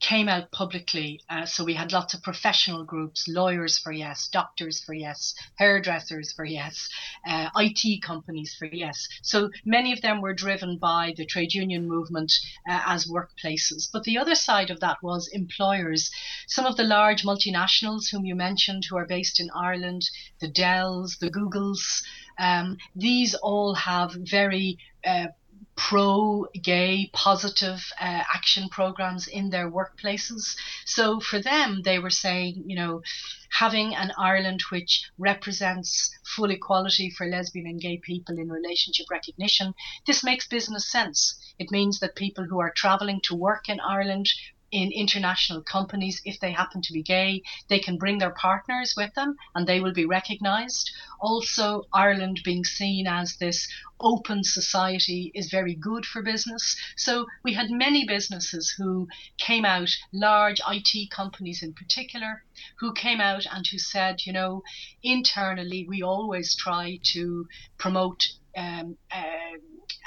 [0.00, 1.20] came out publicly.
[1.30, 6.32] Uh, so we had lots of professional groups, lawyers for yes, doctors for yes, hairdressers
[6.32, 6.88] for yes,
[7.26, 9.08] uh, IT companies for yes.
[9.22, 12.32] So many of them were driven by the trade union movement
[12.68, 13.88] uh, as workplaces.
[13.92, 16.10] But the other side of that was employers.
[16.46, 20.02] Some of the large multinationals whom you mentioned who are based in Ireland,
[20.40, 22.02] the Dells, the Googles,
[22.38, 25.28] um, these all have very uh,
[25.76, 30.56] pro gay positive uh, action programs in their workplaces.
[30.84, 33.02] So for them, they were saying, you know,
[33.50, 39.74] having an Ireland which represents full equality for lesbian and gay people in relationship recognition,
[40.06, 41.34] this makes business sense.
[41.58, 44.28] It means that people who are traveling to work in Ireland
[44.76, 49.14] in international companies, if they happen to be gay, they can bring their partners with
[49.14, 50.90] them and they will be recognized.
[51.18, 53.66] Also, Ireland being seen as this
[54.00, 56.76] open society is very good for business.
[56.94, 59.08] So we had many businesses who
[59.38, 62.44] came out, large IT companies in particular,
[62.80, 64.62] who came out and who said, you know,
[65.02, 67.48] internally we always try to
[67.78, 69.56] promote um, uh,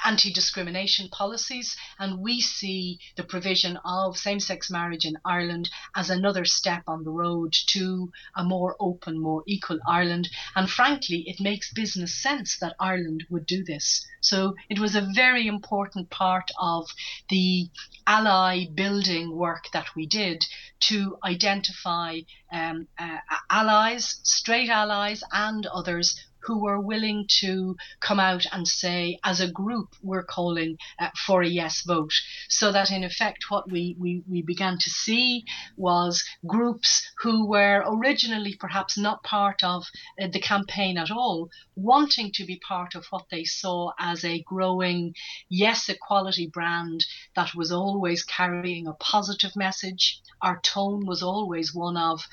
[0.04, 6.10] anti discrimination policies, and we see the provision of same sex marriage in Ireland as
[6.10, 10.28] another step on the road to a more open, more equal Ireland.
[10.54, 14.06] And frankly, it makes business sense that Ireland would do this.
[14.20, 16.90] So it was a very important part of
[17.28, 17.70] the
[18.06, 20.44] ally building work that we did
[20.80, 22.20] to identify
[22.52, 23.18] um, uh,
[23.50, 29.50] allies, straight allies, and others who were willing to come out and say, as a
[29.50, 32.12] group, we're calling uh, for a yes vote.
[32.48, 35.44] So that in effect, what we, we, we began to see
[35.76, 39.86] was groups who were originally perhaps not part of
[40.20, 44.42] uh, the campaign at all, wanting to be part of what they saw as a
[44.42, 45.14] growing
[45.48, 47.04] yes equality brand
[47.36, 50.20] that was always carrying a positive message.
[50.42, 52.26] Our tone was always one of,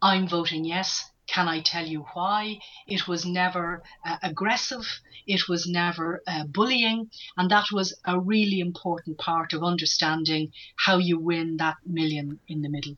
[0.00, 2.58] I'm voting yes can I tell you why?
[2.86, 4.86] It was never uh, aggressive,
[5.26, 10.98] it was never uh, bullying, and that was a really important part of understanding how
[10.98, 12.96] you win that million in the middle.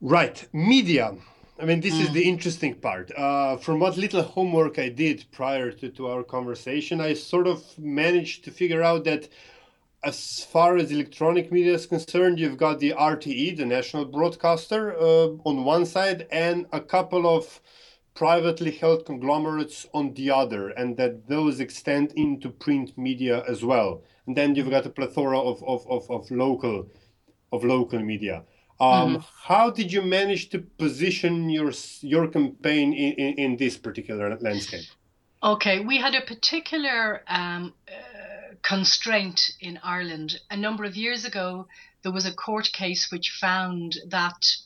[0.00, 1.14] Right, media.
[1.60, 2.00] I mean, this mm.
[2.00, 3.12] is the interesting part.
[3.16, 7.62] Uh, from what little homework I did prior to, to our conversation, I sort of
[7.78, 9.28] managed to figure out that
[10.04, 15.28] as far as electronic media is concerned, you've got the RTE, the national broadcaster, uh,
[15.44, 17.60] on one side, and a couple of
[18.14, 24.02] privately held conglomerates on the other, and that those extend into print media as well.
[24.26, 26.88] And then you've got a plethora of, of, of, of local
[27.52, 28.44] of local media.
[28.80, 29.22] Um, mm-hmm.
[29.42, 34.86] How did you manage to position your your campaign in, in, in this particular landscape?
[35.42, 37.92] Okay, we had a particular um, uh,
[38.62, 40.40] constraint in Ireland.
[40.50, 41.66] A number of years ago,
[42.02, 44.56] there was a court case which found that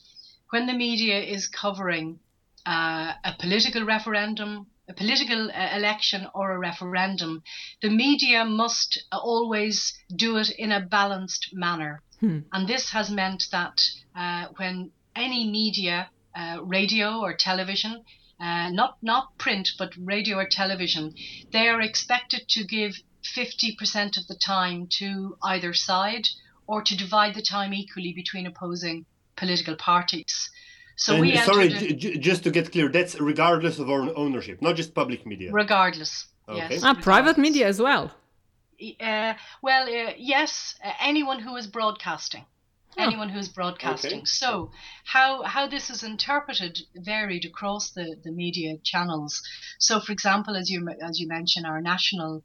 [0.49, 2.19] when the media is covering
[2.65, 7.43] uh, a political referendum, a political uh, election, or a referendum,
[7.81, 12.01] the media must always do it in a balanced manner.
[12.19, 12.39] Hmm.
[12.53, 13.81] And this has meant that
[14.15, 18.03] uh, when any media, uh, radio or television,
[18.39, 21.13] uh, not not print but radio or television,
[21.51, 22.93] they are expected to give
[23.23, 26.27] 50% of the time to either side
[26.67, 29.05] or to divide the time equally between opposing
[29.35, 30.49] political parties.
[30.97, 34.75] So and we sorry, j- just to get clear, that's regardless of our ownership, not
[34.75, 35.51] just public media.
[35.51, 36.25] Regardless.
[36.49, 36.57] Okay.
[36.57, 37.03] Yes, ah, regardless.
[37.03, 38.11] private media as well.
[38.99, 42.45] Uh, well, uh, yes, uh, anyone who is broadcasting.
[42.97, 43.03] Oh.
[43.03, 44.19] Anyone who's broadcasting.
[44.19, 44.25] Okay.
[44.25, 44.71] So,
[45.03, 49.43] how how this is interpreted varied across the, the media channels.
[49.77, 52.41] So, for example, as you as you mentioned, our national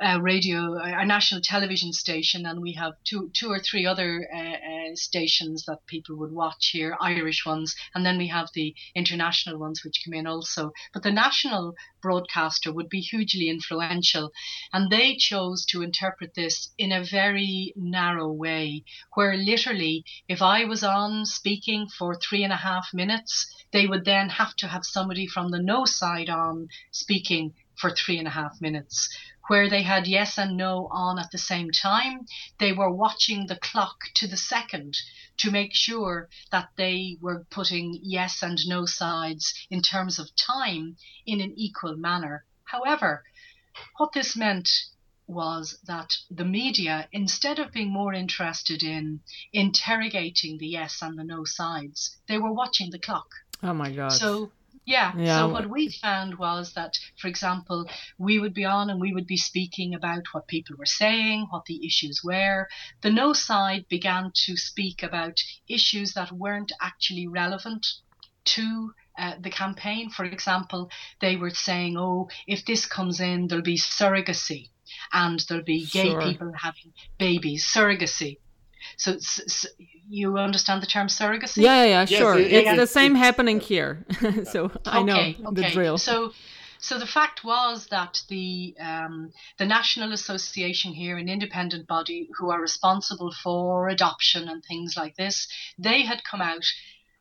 [0.00, 4.38] uh, radio, our national television station, and we have two, two or three other uh,
[4.38, 9.58] uh, stations that people would watch here, Irish ones, and then we have the international
[9.58, 10.72] ones which come in also.
[10.92, 14.30] But the national broadcaster would be hugely influential,
[14.72, 18.84] and they chose to interpret this in a very narrow way,
[19.14, 24.04] where literally, if I was on speaking for three and a half minutes, they would
[24.04, 28.30] then have to have somebody from the no side on speaking for three and a
[28.30, 29.08] half minutes
[29.48, 32.26] where they had yes and no on at the same time.
[32.58, 34.96] They were watching the clock to the second
[35.38, 40.96] to make sure that they were putting yes and no sides in terms of time
[41.26, 42.44] in an equal manner.
[42.64, 43.24] However,
[43.96, 44.68] what this meant
[45.26, 49.20] was that the media, instead of being more interested in
[49.52, 53.28] interrogating the yes and the no sides, they were watching the clock.
[53.62, 54.12] Oh my God.
[54.12, 54.52] So
[54.86, 55.12] Yeah.
[55.16, 55.38] yeah.
[55.38, 59.26] So what we found was that, for example, we would be on and we would
[59.26, 62.68] be speaking about what people were saying, what the issues were.
[63.00, 67.86] The no side began to speak about issues that weren't actually relevant
[68.44, 70.10] to uh, the campaign.
[70.10, 74.68] For example, they were saying, oh, if this comes in, there'll be surrogacy
[75.12, 76.20] and there'll be gay sure.
[76.20, 78.38] people having babies, surrogacy.
[78.96, 79.68] So, so,
[80.08, 81.58] you understand the term surrogacy?
[81.58, 82.38] Yeah, yeah, yeah sure.
[82.38, 84.04] Yes, it, it's it, the same it, happening here.
[84.44, 85.36] so I know okay.
[85.52, 85.98] the drill.
[85.98, 86.32] So,
[86.78, 92.50] so the fact was that the um, the National Association here, an independent body who
[92.50, 96.64] are responsible for adoption and things like this, they had come out.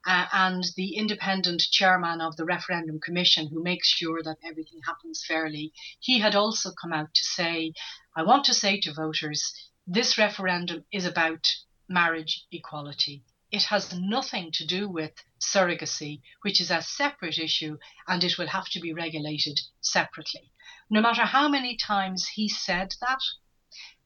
[0.06, 5.24] Uh, and the independent chairman of the referendum commission, who makes sure that everything happens
[5.26, 7.72] fairly, he had also come out to say,
[8.14, 9.54] I want to say to voters,
[9.86, 11.46] this referendum is about
[11.90, 13.22] marriage equality.
[13.52, 17.78] It has nothing to do with surrogacy, which is a separate issue
[18.08, 20.52] and it will have to be regulated separately.
[20.90, 23.20] No matter how many times he said that,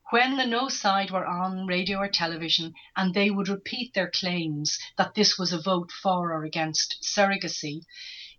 [0.09, 4.79] when the no side were on radio or television and they would repeat their claims
[4.97, 7.83] that this was a vote for or against surrogacy,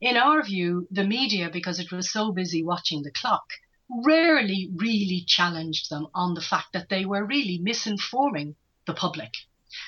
[0.00, 3.52] in our view, the media, because it was so busy watching the clock,
[3.90, 8.54] rarely really challenged them on the fact that they were really misinforming
[8.86, 9.32] the public.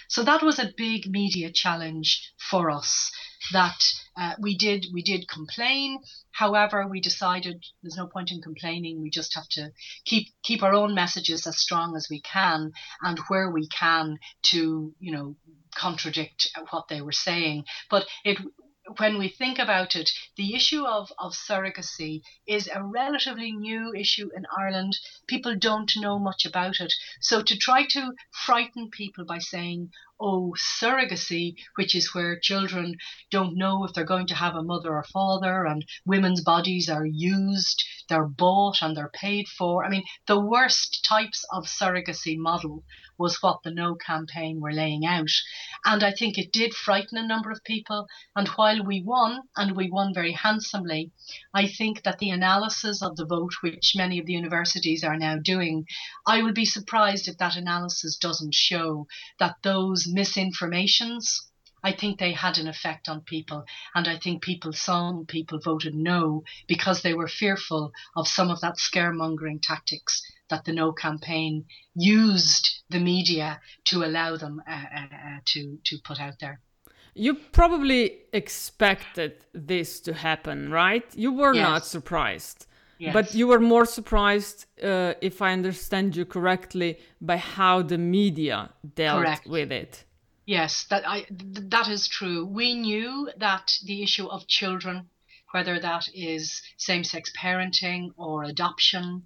[0.09, 3.11] So that was a big media challenge for us
[3.53, 3.83] that
[4.17, 6.01] uh, we did we did complain.
[6.33, 9.01] However, we decided there's no point in complaining.
[9.01, 9.73] We just have to
[10.05, 12.73] keep keep our own messages as strong as we can,
[13.03, 14.19] and where we can
[14.51, 15.37] to you know
[15.75, 17.65] contradict what they were saying.
[17.89, 18.39] But it
[18.99, 24.30] when we think about it, the issue of, of surrogacy is a relatively new issue
[24.34, 24.99] in Ireland.
[25.26, 26.93] People don't know much about it.
[27.20, 32.97] So to try to frighten people by saying, oh, surrogacy, which is where children
[33.31, 37.07] don't know if they're going to have a mother or father, and women's bodies are
[37.07, 39.85] used, they're bought, and they're paid for.
[39.85, 42.85] I mean, the worst types of surrogacy model
[43.21, 45.29] was what the No campaign were laying out.
[45.85, 48.07] And I think it did frighten a number of people.
[48.35, 51.12] And while we won, and we won very handsomely,
[51.53, 55.37] I think that the analysis of the vote, which many of the universities are now
[55.37, 55.85] doing,
[56.27, 59.07] I would be surprised if that analysis doesn't show
[59.39, 61.41] that those misinformations
[61.83, 63.65] I think they had an effect on people.
[63.95, 68.61] And I think people, some people voted no because they were fearful of some of
[68.61, 75.15] that scaremongering tactics that the no campaign used the media to allow them uh, uh,
[75.15, 76.61] uh, to, to put out there.
[77.15, 81.05] You probably expected this to happen, right?
[81.15, 81.63] You were yes.
[81.63, 82.67] not surprised.
[83.01, 83.15] Yes.
[83.15, 88.75] But you were more surprised, uh, if I understand you correctly, by how the media
[88.95, 89.47] dealt Correct.
[89.47, 90.05] with it.
[90.45, 92.45] Yes, that I that is true.
[92.45, 95.09] We knew that the issue of children,
[95.53, 99.23] whether that is same-sex parenting or adoption,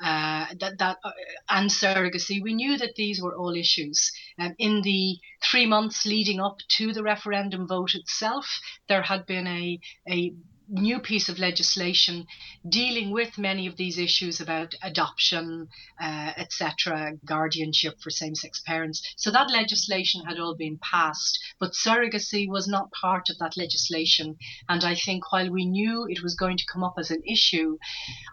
[0.00, 1.10] uh, that that uh,
[1.48, 4.12] and surrogacy, we knew that these were all issues.
[4.38, 8.46] Um, in the three months leading up to the referendum vote itself,
[8.88, 10.32] there had been a a
[10.68, 12.26] new piece of legislation
[12.68, 15.68] dealing with many of these issues about adoption,
[16.00, 19.02] uh, etc., guardianship for same sex parents.
[19.16, 24.36] So that legislation had all been passed, but surrogacy was not part of that legislation.
[24.68, 27.78] And I think while we knew it was going to come up as an issue,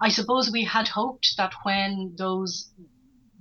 [0.02, 2.72] I suppose we had hoped that when those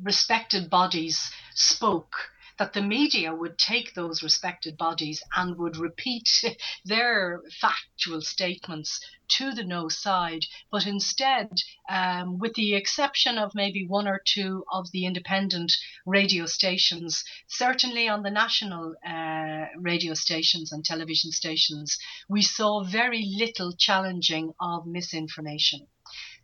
[0.02, 6.28] respected bodies spoke, that the media would take those respected bodies and would repeat
[6.84, 11.48] their factual statements to the no side, but instead,
[11.88, 15.72] um, with the exception of maybe one or two of the independent
[16.04, 21.96] radio stations, certainly on the national uh, radio stations and television stations,
[22.28, 25.86] we saw very little challenging of misinformation.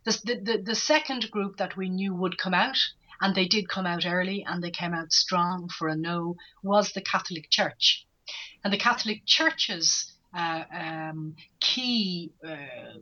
[0.05, 2.79] The, the, the second group that we knew would come out
[3.21, 6.91] and they did come out early and they came out strong for a no, was
[6.91, 8.05] the Catholic Church.
[8.63, 12.99] And the Catholic Church's uh, um, key uh,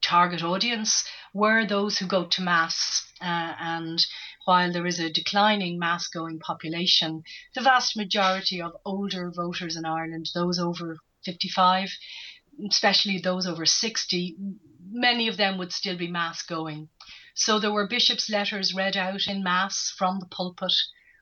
[0.00, 1.04] target audience
[1.34, 3.06] were those who go to Mass.
[3.20, 4.04] Uh, and
[4.44, 7.22] while there is a declining Mass going population,
[7.54, 11.90] the vast majority of older voters in Ireland, those over 55,
[12.70, 14.36] especially those over 60,
[14.90, 16.88] many of them would still be Mass going.
[17.38, 20.72] So there were bishops' letters read out in Mass from the pulpit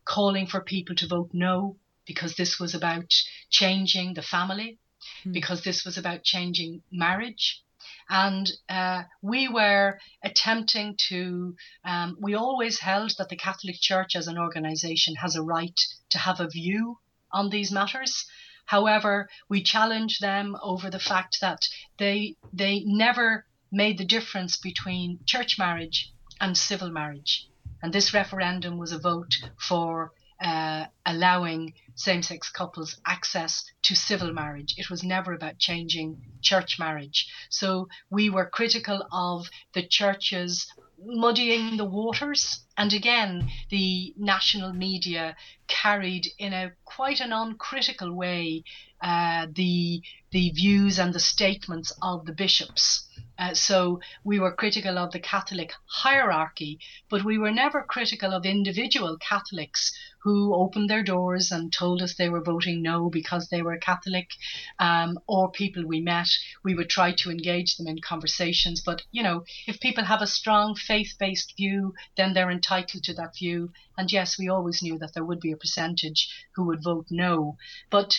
[0.07, 3.13] calling for people to vote no because this was about
[3.51, 4.79] changing the family,
[5.27, 5.35] mm.
[5.35, 7.63] because this was about changing marriage.
[8.09, 11.55] And uh, we were attempting to,
[11.85, 15.79] um, we always held that the Catholic Church as an organization has a right
[16.11, 16.99] to have a view
[17.31, 18.25] on these matters.
[18.65, 21.61] However, we challenge them over the fact that
[21.99, 27.49] they they never made the difference between church marriage and civil marriage.
[27.83, 34.33] And this referendum was a vote for uh, allowing same sex couples access to civil
[34.33, 34.75] marriage.
[34.77, 37.27] It was never about changing church marriage.
[37.49, 40.71] So we were critical of the churches
[41.03, 42.61] muddying the waters.
[42.77, 45.37] And again, the national media
[45.69, 48.65] carried in a quite an uncritical way
[49.03, 53.09] uh, the the views and the statements of the bishops.
[53.39, 56.79] Uh, so we were critical of the Catholic hierarchy,
[57.11, 59.93] but we were never critical of individual Catholics
[60.27, 64.31] who opened their doors and told us they were voting no because they were Catholic,
[64.79, 66.29] um, or people we met.
[66.65, 68.81] We would try to engage them in conversations.
[68.81, 73.15] But, you know, if people have a strong faith based view, then they're entitled to
[73.15, 73.71] that view.
[73.97, 77.57] And yes, we always knew that there would be a percentage who would vote no.
[77.91, 78.19] But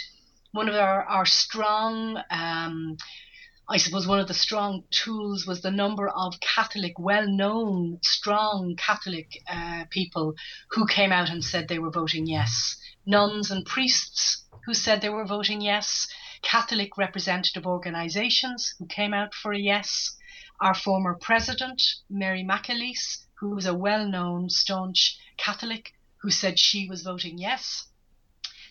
[0.53, 2.97] one of our, our strong um,
[3.69, 8.77] I suppose one of the strong tools was the number of Catholic, well known, strong
[8.77, 10.35] Catholic uh, people
[10.69, 12.77] who came out and said they were voting yes.
[13.05, 16.07] Nuns and priests who said they were voting yes.
[16.41, 20.15] Catholic representative organisations who came out for a yes.
[20.61, 25.91] Our former president, Mary McAleese, who was a well known, staunch Catholic,
[26.21, 27.83] who said she was voting yes.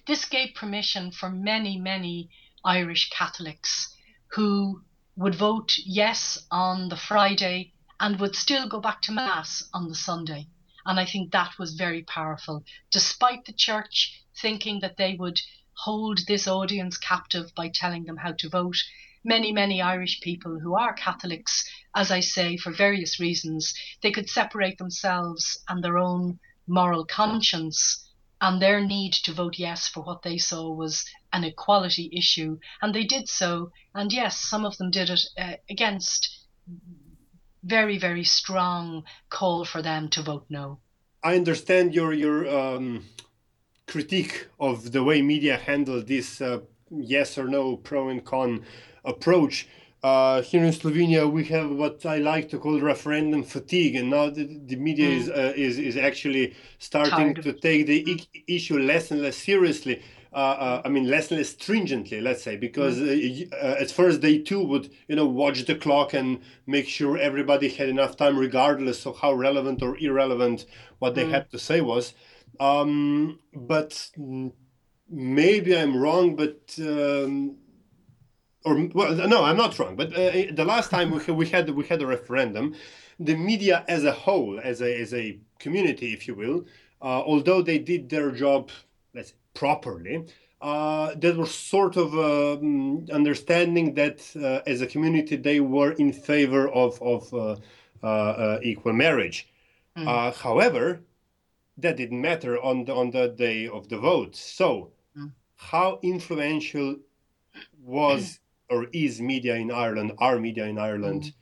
[0.07, 2.31] This gave permission for many, many
[2.65, 3.93] Irish Catholics
[4.37, 4.83] who
[5.17, 9.95] would vote yes on the Friday and would still go back to Mass on the
[9.95, 10.47] Sunday.
[10.85, 15.41] And I think that was very powerful, despite the church thinking that they would
[15.73, 18.77] hold this audience captive by telling them how to vote.
[19.25, 21.65] Many, many Irish people who are Catholics,
[21.95, 23.73] as I say, for various reasons,
[24.03, 28.06] they could separate themselves and their own moral conscience
[28.41, 32.59] and their need to vote yes for what they saw was an equality issue.
[32.83, 33.73] And they did so.
[33.95, 36.47] And yes, some of them did it uh, against
[37.63, 40.81] very, very strong call for them to vote no.
[41.23, 43.05] I understand your your um,
[43.87, 46.61] critique of the way media handled this uh,
[46.91, 48.65] yes or no, pro and con
[49.05, 49.67] approach.
[50.07, 54.31] Uh, here in Slovenia, we have what I like to call referendum fatigue, and now
[54.31, 55.17] the, the media mm.
[55.19, 57.43] is, uh, is is actually starting Tired.
[57.43, 60.01] to take the I- issue less and less seriously.
[60.33, 63.53] Uh, uh, I mean, less and less stringently, let's say, because mm.
[63.53, 66.39] Uh, at first they too would, you know, watch the clock and
[66.69, 70.67] make sure everybody had enough time, regardless of how relevant or irrelevant
[71.01, 71.33] what they mm.
[71.33, 72.15] had to say was.
[72.61, 73.91] Um, but
[75.09, 76.61] maybe I'm wrong, but.
[76.79, 77.57] Um,
[78.67, 79.95] or well, no, I'm not wrong.
[79.95, 82.75] But uh, the last time we, we had we had a referendum,
[83.21, 86.67] the media as a whole, as a as a community, if you will,
[87.01, 88.71] uh, although they did their job,
[89.15, 90.27] let's say, properly,
[90.61, 96.13] uh, there was sort of um, understanding that uh, as a community they were in
[96.13, 97.57] favor of of uh,
[98.05, 99.49] uh, equal marriage.
[99.97, 100.35] Mm.
[100.35, 101.01] however,
[101.79, 104.35] that didn't matter on the on the day of the vote.
[104.37, 105.31] So, mm.
[105.55, 106.97] how influential
[107.83, 111.33] was or is media in Ireland, our media in Ireland?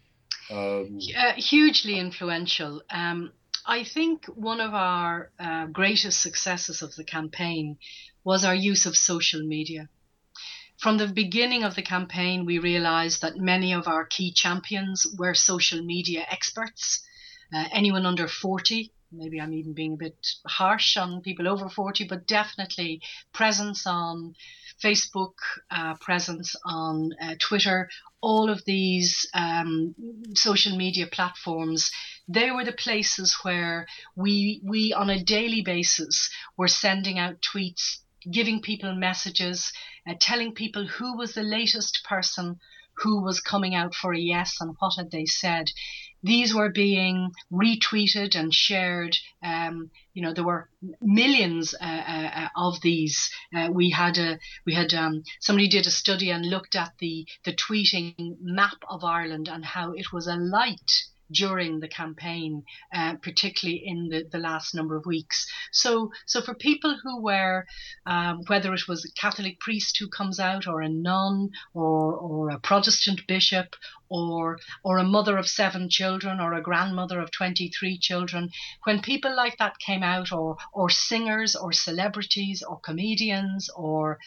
[0.51, 2.83] Um, uh, hugely influential.
[2.91, 3.33] Um,
[3.67, 7.79] I think one of our uh, greatest successes of the campaign
[8.23, 9.89] was our use of social media.
[10.79, 15.35] From the beginning of the campaign, we realized that many of our key champions were
[15.35, 17.07] social media experts.
[17.55, 22.05] Uh, anyone under 40, maybe I'm even being a bit harsh on people over 40,
[22.05, 23.01] but definitely
[23.33, 24.35] presence on
[24.83, 25.35] Facebook
[25.71, 27.89] uh, presence on uh, Twitter,
[28.21, 29.95] all of these um,
[30.35, 31.91] social media platforms,
[32.29, 37.99] they were the places where we we on a daily basis were sending out tweets,
[38.31, 39.73] giving people messages,
[40.09, 42.59] uh, telling people who was the latest person
[42.99, 45.71] who was coming out for a yes and what had they said
[46.25, 49.17] these were being retweeted and shared.
[49.43, 50.71] Um, you know, there were
[51.03, 53.31] millions uh, uh, uh, of these.
[53.55, 57.27] Uh, we had a we had um, somebody did a study and looked at the
[57.45, 60.91] the tweeting map of Ireland and how it was alight
[61.31, 62.65] during the campaign,
[62.95, 65.47] uh, particularly in the, the last number of weeks.
[65.73, 67.65] So, so for people who were,
[68.07, 72.51] um, whether it was a Catholic priest who comes out, or a nun, or or
[72.51, 73.75] a Protestant bishop,
[74.09, 78.51] or or a mother of seven children or a grandmother of 23 children
[78.85, 84.19] when people like that came out or or singers or celebrities or comedians or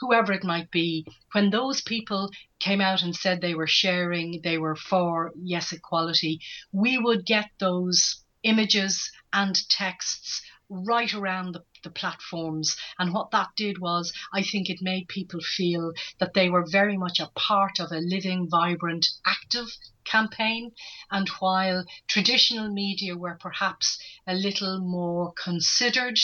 [0.00, 4.58] whoever it might be when those people came out and said they were sharing they
[4.58, 6.40] were for yes equality
[6.72, 12.76] we would get those images and texts right around the, the platforms.
[12.98, 16.96] And what that did was, I think it made people feel that they were very
[16.96, 20.72] much a part of a living, vibrant, active campaign.
[21.10, 26.18] And while traditional media were perhaps a little more considered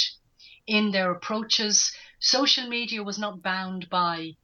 [0.66, 4.36] in their approaches, social media was not bound by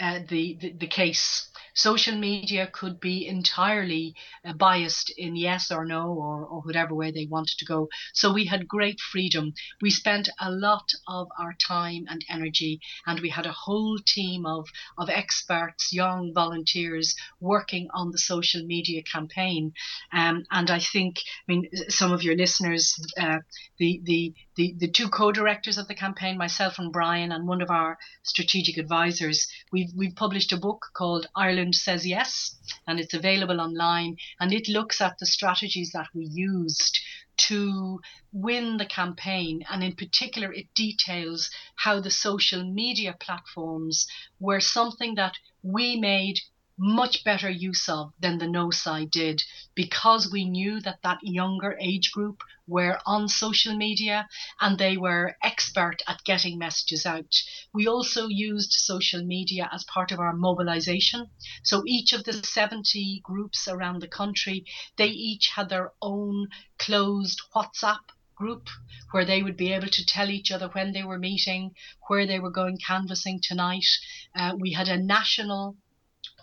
[0.00, 4.14] uh, the, the, the case social media could be entirely
[4.44, 7.88] uh, biased in yes or no or, or whatever way they wanted to go.
[8.12, 9.52] So we had great freedom.
[9.82, 14.46] We spent a lot of our time and energy, and we had a whole team
[14.46, 19.72] of, of experts, young volunteers working on the social media campaign.
[20.12, 21.16] Um, and I think,
[21.48, 23.38] I mean, some of your listeners, uh,
[23.78, 27.70] the, the, the, the two co-directors of the campaign, myself and Brian, and one of
[27.70, 33.60] our strategic advisors, we've, we've published a book called Ireland Says Yes, and it's available
[33.60, 34.16] online.
[34.38, 37.00] And it looks at the strategies that we used
[37.36, 38.00] to
[38.32, 39.64] win the campaign.
[39.68, 44.06] And in particular, it details how the social media platforms
[44.38, 46.38] were something that we made
[46.76, 49.42] much better use of than the no side did
[49.76, 54.28] because we knew that that younger age group were on social media
[54.60, 57.32] and they were expert at getting messages out.
[57.72, 61.30] We also used social media as part of our mobilization.
[61.62, 64.64] So each of the 70 groups around the country,
[64.96, 66.48] they each had their own
[66.78, 68.00] closed WhatsApp
[68.34, 68.68] group
[69.12, 71.72] where they would be able to tell each other when they were meeting,
[72.08, 73.86] where they were going canvassing tonight.
[74.34, 75.76] Uh, we had a national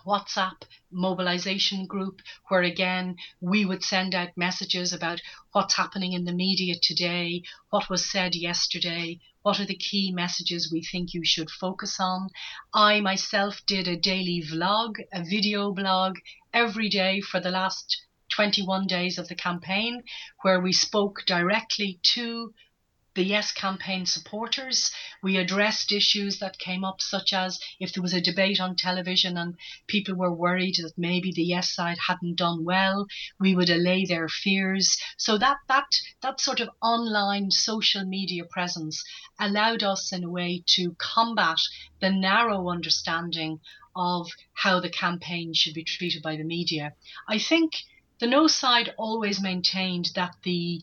[0.06, 5.20] WhatsApp mobilization group where again we would send out messages about
[5.52, 10.70] what's happening in the media today, what was said yesterday, what are the key messages
[10.70, 12.28] we think you should focus on.
[12.72, 16.18] I myself did a daily vlog, a video blog
[16.52, 20.02] every day for the last 21 days of the campaign
[20.42, 22.54] where we spoke directly to
[23.14, 24.90] the Yes campaign supporters.
[25.22, 29.36] We addressed issues that came up, such as if there was a debate on television
[29.36, 29.56] and
[29.86, 33.06] people were worried that maybe the Yes side hadn't done well,
[33.38, 34.96] we would allay their fears.
[35.18, 35.88] So that that
[36.22, 39.04] that sort of online social media presence
[39.38, 41.58] allowed us in a way to combat
[42.00, 43.60] the narrow understanding
[43.94, 46.94] of how the campaign should be treated by the media.
[47.28, 47.74] I think
[48.20, 50.82] the no side always maintained that the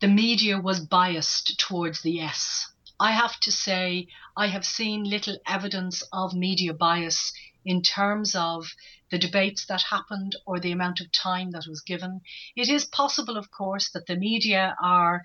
[0.00, 2.70] the media was biased towards the yes.
[3.00, 7.32] I have to say, I have seen little evidence of media bias
[7.64, 8.72] in terms of
[9.10, 12.20] the debates that happened or the amount of time that was given.
[12.56, 15.22] It is possible, of course, that the media are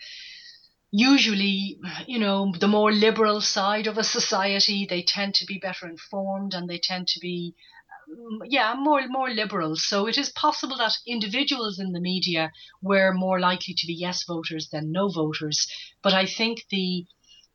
[0.92, 4.86] usually, you know, the more liberal side of a society.
[4.86, 7.56] They tend to be better informed and they tend to be
[8.46, 9.76] yeah, more more liberal.
[9.76, 12.52] So it is possible that individuals in the media
[12.82, 15.68] were more likely to be yes voters than no voters.
[16.02, 17.06] But I think the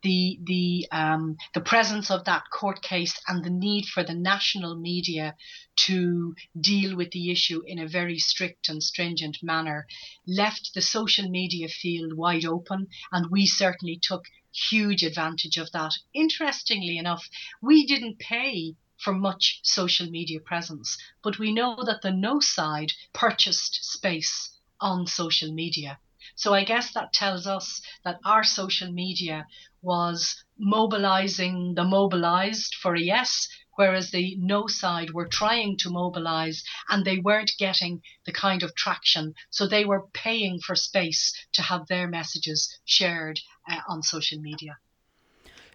[0.01, 4.75] the the um, the presence of that court case and the need for the national
[4.75, 5.35] media
[5.75, 9.85] to deal with the issue in a very strict and stringent manner
[10.25, 15.93] left the social media field wide open, and we certainly took huge advantage of that.
[16.13, 17.29] Interestingly enough,
[17.61, 20.97] we didn't pay for much social media presence.
[21.23, 25.99] But we know that the no side purchased space on social media.
[26.35, 29.47] So I guess that tells us that our social media
[29.81, 36.63] was mobilizing the mobilized for a yes, whereas the no side were trying to mobilize
[36.89, 39.33] and they weren't getting the kind of traction.
[39.49, 43.39] So they were paying for space to have their messages shared
[43.69, 44.77] uh, on social media.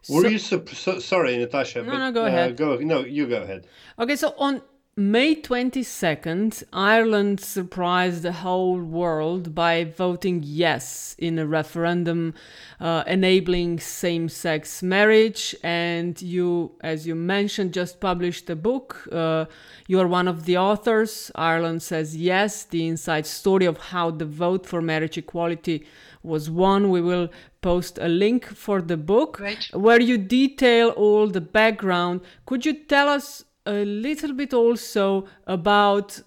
[0.08, 1.82] Were so, you so, sorry, Natasha?
[1.82, 2.56] No, but, no, go uh, ahead.
[2.56, 3.66] Go no, you go ahead.
[3.98, 4.60] Okay, so on
[4.96, 12.34] May 22nd, Ireland surprised the whole world by voting yes in a referendum
[12.78, 15.52] uh, enabling same sex marriage.
[15.64, 19.08] And you, as you mentioned, just published a book.
[19.10, 19.46] Uh,
[19.88, 21.32] you are one of the authors.
[21.34, 25.84] Ireland says yes, the inside story of how the vote for marriage equality
[26.22, 26.88] was won.
[26.90, 27.30] We will
[27.62, 29.68] post a link for the book right.
[29.72, 32.20] where you detail all the background.
[32.46, 36.20] Could you tell us a little bit also about?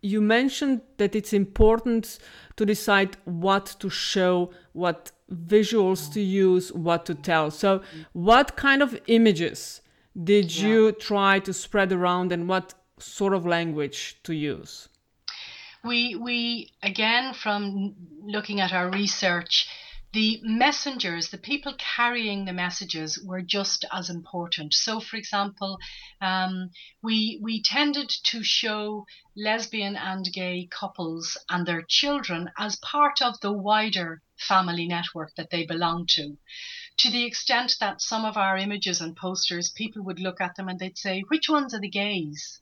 [0.00, 2.18] You mentioned that it's important
[2.56, 7.50] to decide what to show, what visuals to use, what to tell.
[7.50, 9.80] So, what kind of images
[10.22, 10.68] did yeah.
[10.68, 14.88] you try to spread around and what sort of language to use?
[15.84, 19.68] We, we again, from looking at our research,
[20.12, 24.72] the messengers, the people carrying the messages, were just as important.
[24.72, 25.78] So, for example,
[26.20, 26.70] um,
[27.02, 29.06] we we tended to show
[29.36, 35.50] lesbian and gay couples and their children as part of the wider family network that
[35.50, 36.38] they belong to.
[36.98, 40.68] To the extent that some of our images and posters, people would look at them
[40.68, 42.60] and they'd say, "Which ones are the gays?"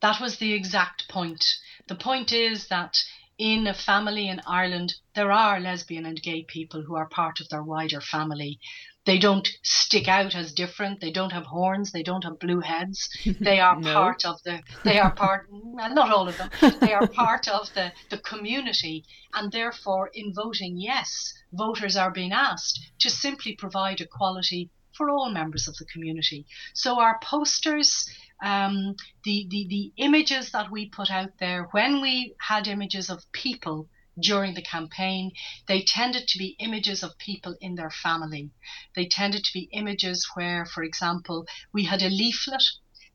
[0.00, 1.44] That was the exact point.
[1.88, 3.02] The point is that
[3.38, 7.48] in a family in Ireland, there are lesbian and gay people who are part of
[7.48, 8.58] their wider family.
[9.06, 11.00] They don't stick out as different.
[11.00, 11.92] They don't have horns.
[11.92, 13.08] They don't have blue heads.
[13.40, 13.94] They are no.
[13.94, 14.60] part of the.
[14.84, 15.46] They are part.
[15.52, 16.50] not all of them.
[16.80, 22.32] They are part of the the community, and therefore, in voting yes, voters are being
[22.32, 26.44] asked to simply provide equality for all members of the community.
[26.74, 28.10] So our posters
[28.42, 33.30] um, the, the, the images that we put out there, when we had images of
[33.32, 33.88] people
[34.20, 35.32] during the campaign,
[35.66, 38.50] they tended to be images of people in their family.
[38.96, 42.62] They tended to be images where, for example, we had a leaflet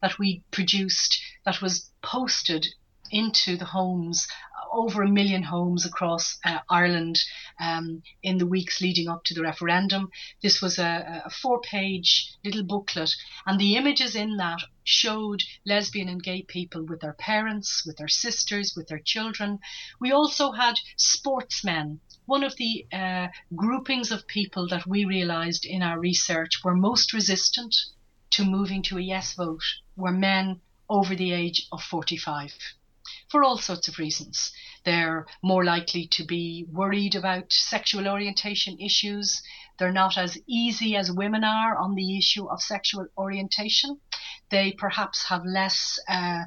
[0.02, 2.66] that we produced that was posted
[3.12, 4.28] into the homes,
[4.74, 7.24] over a million homes across uh, Ireland
[7.60, 10.10] um, in the weeks leading up to the referendum.
[10.42, 13.12] This was a, a four page little booklet,
[13.46, 18.08] and the images in that showed lesbian and gay people with their parents, with their
[18.08, 19.60] sisters, with their children.
[20.00, 22.02] We also had sportsmen.
[22.26, 27.14] One of the uh, groupings of people that we realised in our research were most
[27.14, 27.76] resistant
[28.32, 29.64] to moving to a yes vote
[29.96, 32.54] were men over the age of 45
[33.30, 34.52] for all sorts of reasons.
[34.86, 39.42] They're more likely to be worried about sexual orientation issues.
[39.78, 44.00] They're not as easy as women are on the issue of sexual orientation.
[44.50, 46.44] They perhaps have less uh,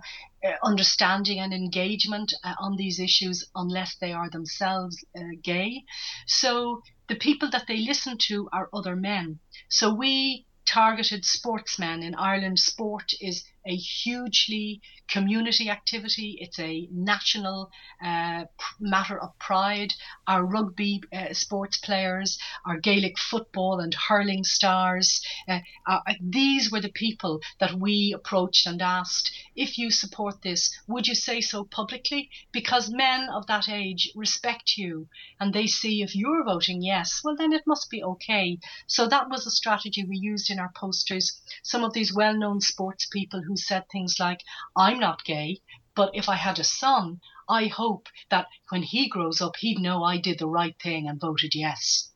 [0.62, 5.84] understanding and engagement uh, on these issues unless they are themselves uh, gay.
[6.26, 9.40] So the people that they listen to are other men.
[9.68, 12.58] So we targeted sportsmen in Ireland.
[12.58, 16.38] Sport is a hugely community activity.
[16.40, 17.70] It's a national
[18.04, 18.44] uh,
[18.80, 19.92] matter of pride.
[20.26, 26.80] Our rugby uh, sports players, our Gaelic football and hurling stars, uh, uh, these were
[26.80, 31.64] the people that we approached and asked, if you support this, would you say so
[31.64, 32.30] publicly?
[32.52, 35.08] Because men of that age respect you
[35.40, 38.58] and they see if you're voting yes, well, then it must be okay.
[38.86, 41.40] So that was a strategy we used in our posters.
[41.62, 44.42] Some of these well known sports people who said things like,
[44.76, 45.60] I'm not gay,
[45.94, 50.04] but if I had a son, I hope that when he grows up, he'd know
[50.04, 52.10] I did the right thing and voted yes.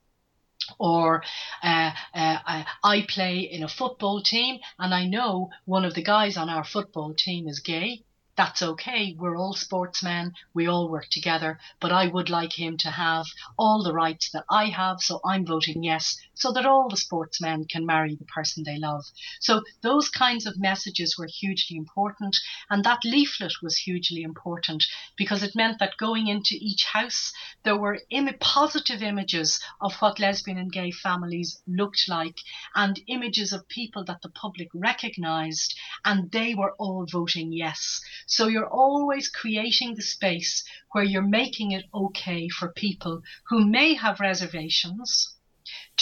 [0.79, 1.25] Or
[1.63, 6.37] uh, uh, I play in a football team and I know one of the guys
[6.37, 8.05] on our football team is gay
[8.37, 9.15] that's okay.
[9.19, 10.33] We're all sportsmen.
[10.55, 11.59] We all work together.
[11.81, 13.27] But I would like him to have
[13.59, 15.01] all the rights that I have.
[15.01, 19.05] So I'm voting yes, so that all the sportsmen can marry the person they love.
[19.41, 22.37] So those kinds of messages were hugely important.
[22.71, 24.85] And that leaflet was hugely important
[25.17, 27.33] because it meant that going into each house,
[27.65, 32.39] there were Im- positive images of what lesbian and gay families looked like
[32.75, 35.75] and images of people that the public recognized.
[36.05, 38.01] And they were all voting yes.
[38.31, 40.63] So you're always creating the space
[40.93, 45.35] where you're making it okay for people who may have reservations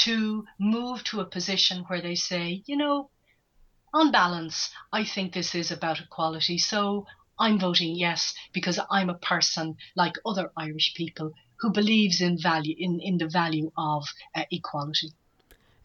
[0.05, 3.09] to move to a position where they say, you know,
[3.95, 6.59] on balance, I think this is about equality.
[6.59, 7.07] So
[7.39, 12.75] I'm voting yes because I'm a person like other Irish people who believes in value
[12.79, 14.05] in, in the value of
[14.35, 15.13] uh, equality.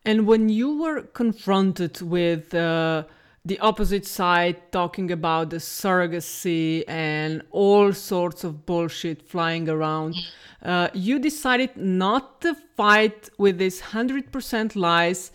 [0.04, 3.06] And when you were confronted with uh,
[3.46, 10.16] the opposite side talking about the surrogacy and all sorts of bullshit flying around.
[10.62, 15.32] Uh, you decided not to fight with these 100% lies,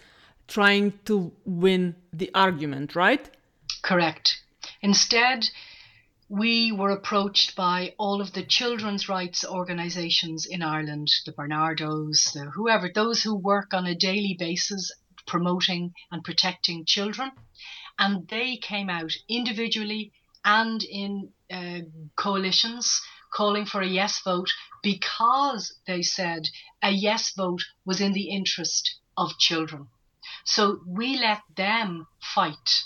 [0.47, 3.29] trying to win the argument, right?
[3.83, 4.41] Correct.
[4.81, 5.51] Instead,
[6.31, 12.47] we were approached by all of the children's rights organisations in Ireland, the Barnardos, the
[12.55, 14.91] whoever, those who work on a daily basis
[15.27, 17.31] promoting and protecting children
[17.99, 20.13] and they came out individually
[20.45, 21.81] and in uh,
[22.17, 24.51] coalitions calling for a yes vote
[24.83, 26.49] because they said
[26.83, 29.89] a yes vote was in the interest of children.
[30.45, 32.85] So we let them fight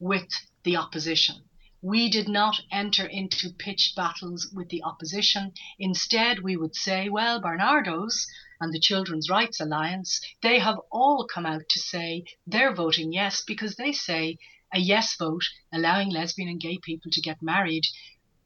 [0.00, 0.28] with
[0.64, 1.36] the opposition.
[1.82, 5.52] We did not enter into pitched battles with the opposition.
[5.78, 8.26] Instead, we would say, well, Barnardo's
[8.60, 13.42] and the Children's Rights Alliance, they have all come out to say they're voting yes
[13.46, 14.38] because they say
[14.74, 17.84] a yes vote allowing lesbian and gay people to get married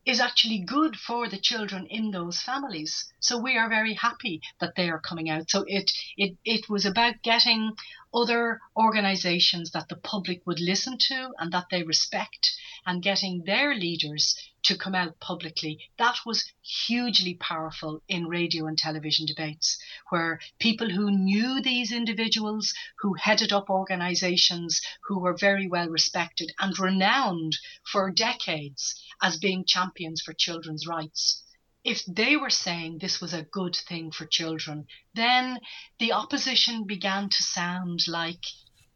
[0.09, 3.13] is actually good for the children in those families.
[3.21, 5.51] So we are very happy that they are coming out.
[5.51, 7.73] So it it it was about getting
[8.15, 12.53] other organizations that the public would listen to and that they respect
[12.87, 14.35] and getting their leaders
[14.65, 15.79] to come out publicly.
[15.99, 19.79] That was hugely powerful in radio and television debates,
[20.11, 26.53] where people who knew these individuals, who headed up organizations, who were very well respected
[26.59, 31.43] and renowned for decades as being champions for children's rights.
[31.91, 35.59] If they were saying this was a good thing for children, then
[35.99, 38.45] the opposition began to sound like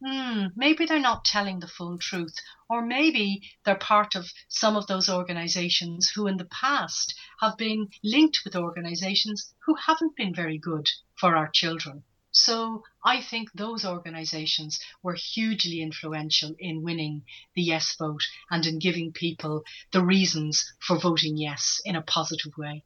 [0.05, 2.35] hmm, maybe they're not telling the full truth,
[2.69, 7.89] or maybe they're part of some of those organizations who in the past have been
[8.03, 12.03] linked with organizations who haven't been very good for our children.
[12.33, 18.79] So I think those organizations were hugely influential in winning the yes vote and in
[18.79, 22.83] giving people the reasons for voting yes in a positive way.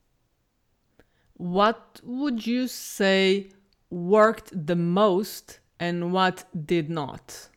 [1.36, 3.52] What would you say
[3.90, 7.50] worked the most and what did not?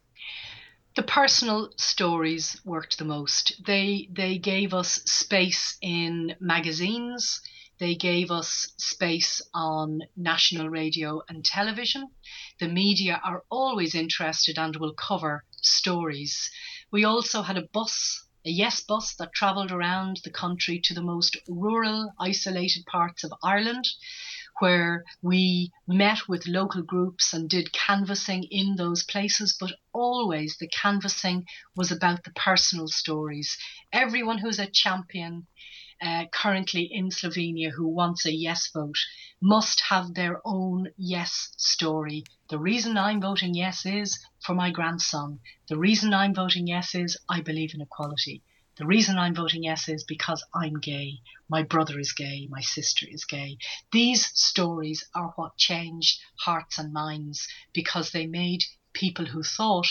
[0.95, 3.65] The personal stories worked the most.
[3.65, 7.41] They they gave us space in magazines.
[7.81, 12.11] They gave us space on national radio and television.
[12.59, 16.51] The media are always interested and will cover stories.
[16.93, 21.03] We also had a bus a yes bus that travelled around the country to the
[21.03, 23.87] most rural, isolated parts of Ireland
[24.61, 30.69] where we met with local groups and did canvassing in those places, but always the
[30.69, 33.57] canvassing was about the personal stories.
[33.91, 35.47] Everyone who's a champion
[36.01, 38.99] uh, currently in Slovenia who wants a yes vote
[39.41, 42.25] must have their own yes story.
[42.49, 45.41] The reason I'm voting yes is for my grandson.
[45.69, 48.43] The reason I'm voting yes is I believe in equality.
[48.77, 51.21] The reason I'm voting yes is because I'm gay.
[51.49, 52.47] My brother is gay.
[52.49, 53.59] My sister is gay.
[53.93, 59.87] These stories are what changed hearts and minds because they made people who thought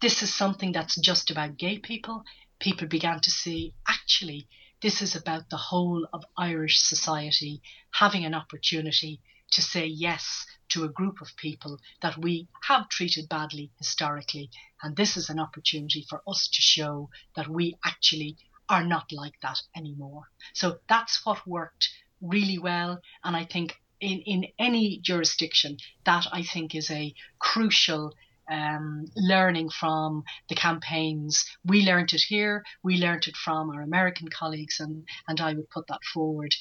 [0.00, 2.22] this is something that's just about gay people.
[2.60, 4.46] People began to see actually
[4.80, 9.20] this is about the whole of Irish society having an opportunity
[9.50, 14.50] to say yes to a group of people that we have treated badly historically.
[14.82, 18.36] And this is an opportunity for us to show that we actually
[18.68, 20.24] are not like that anymore.
[20.52, 21.88] So that's what worked
[22.20, 23.00] really well.
[23.24, 28.14] And I think in, in any jurisdiction, that I think is a crucial
[28.50, 31.44] um, learning from the campaigns.
[31.64, 35.70] We learned it here, we learned it from our American colleagues, and, and I would
[35.70, 36.54] put that forward.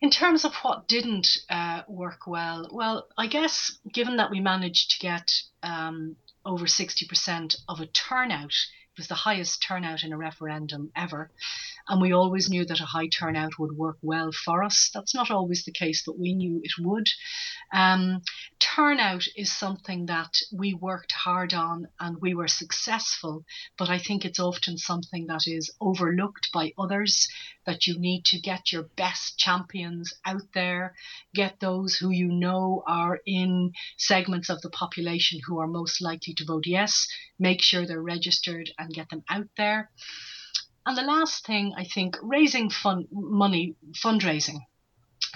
[0.00, 4.92] In terms of what didn't uh, work well, well, I guess given that we managed
[4.92, 5.30] to get
[5.62, 11.30] um, over 60% of a turnout, it was the highest turnout in a referendum ever,
[11.86, 14.90] and we always knew that a high turnout would work well for us.
[14.94, 17.08] That's not always the case, but we knew it would.
[17.72, 18.22] Um,
[18.58, 23.44] turnout is something that we worked hard on and we were successful,
[23.78, 27.28] but I think it's often something that is overlooked by others.
[27.66, 30.96] That you need to get your best champions out there,
[31.34, 36.34] get those who you know are in segments of the population who are most likely
[36.34, 37.06] to vote yes,
[37.38, 39.90] make sure they're registered and get them out there.
[40.84, 44.60] And the last thing, I think, raising fund money, fundraising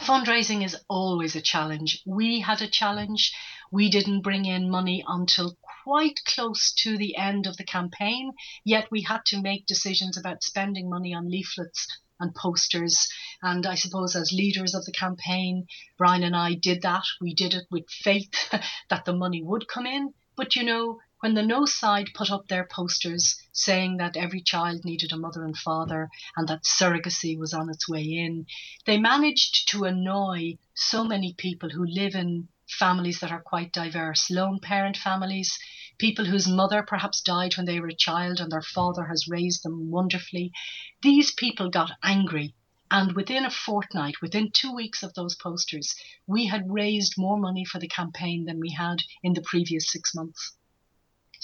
[0.01, 2.03] fundraising is always a challenge.
[2.07, 3.33] We had a challenge.
[3.71, 8.33] We didn't bring in money until quite close to the end of the campaign,
[8.65, 11.87] yet we had to make decisions about spending money on leaflets
[12.21, 13.09] and posters.
[13.43, 15.67] And I suppose as leaders of the campaign,
[15.99, 17.05] Brian and I did that.
[17.21, 18.31] We did it with faith
[18.89, 20.15] that the money would come in.
[20.37, 24.85] But you know, when the No side put up their posters saying that every child
[24.85, 28.45] needed a mother and father and that surrogacy was on its way in,
[28.85, 34.31] they managed to annoy so many people who live in families that are quite diverse
[34.31, 35.59] lone parent families,
[35.97, 39.63] people whose mother perhaps died when they were a child and their father has raised
[39.63, 40.53] them wonderfully.
[41.01, 42.55] These people got angry.
[42.91, 45.95] And within a fortnight, within two weeks of those posters,
[46.27, 50.15] we had raised more money for the campaign than we had in the previous six
[50.15, 50.53] months.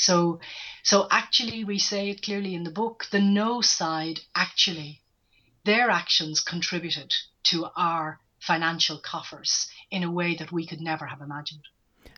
[0.00, 0.40] So,
[0.82, 3.06] so actually, we say it clearly in the book.
[3.10, 5.02] The no side actually,
[5.64, 7.12] their actions contributed
[7.50, 11.64] to our financial coffers in a way that we could never have imagined.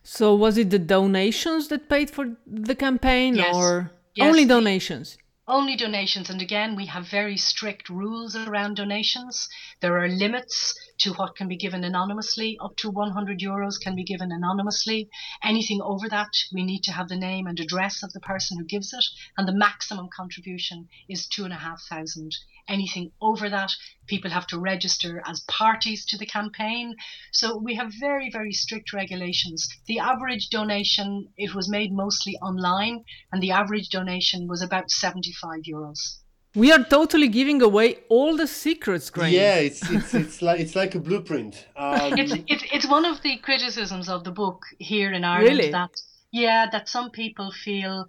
[0.05, 3.55] So, was it the donations that paid for the campaign, yes.
[3.55, 4.29] or yes.
[4.29, 5.19] only donations?
[5.49, 9.49] Only donations, and again, we have very strict rules around donations.
[9.81, 12.59] There are limits to what can be given anonymously.
[12.61, 15.09] Up to 100 euros can be given anonymously.
[15.43, 18.65] Anything over that, we need to have the name and address of the person who
[18.65, 19.05] gives it.
[19.37, 22.37] And the maximum contribution is two and a half thousand.
[22.69, 23.75] Anything over that,
[24.07, 26.95] people have to register as parties to the campaign.
[27.33, 29.69] So we have very, very strict regulations.
[29.87, 35.63] The average donation, it was made mostly online, and the average donation was about 75
[35.63, 36.19] euros.
[36.55, 39.33] We are totally giving away all the secrets, Grainne.
[39.33, 41.67] Yeah, it's it's it's like it's like a blueprint.
[41.77, 45.71] Um, it's, it's it's one of the criticisms of the book here in Ireland really?
[45.71, 45.91] that
[46.31, 48.07] yeah that some people feel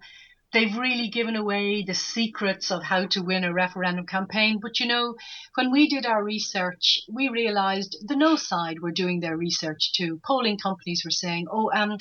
[0.52, 4.58] they've really given away the secrets of how to win a referendum campaign.
[4.60, 5.14] But you know,
[5.54, 10.20] when we did our research, we realised the no side were doing their research too.
[10.22, 11.96] Polling companies were saying, "Oh, um,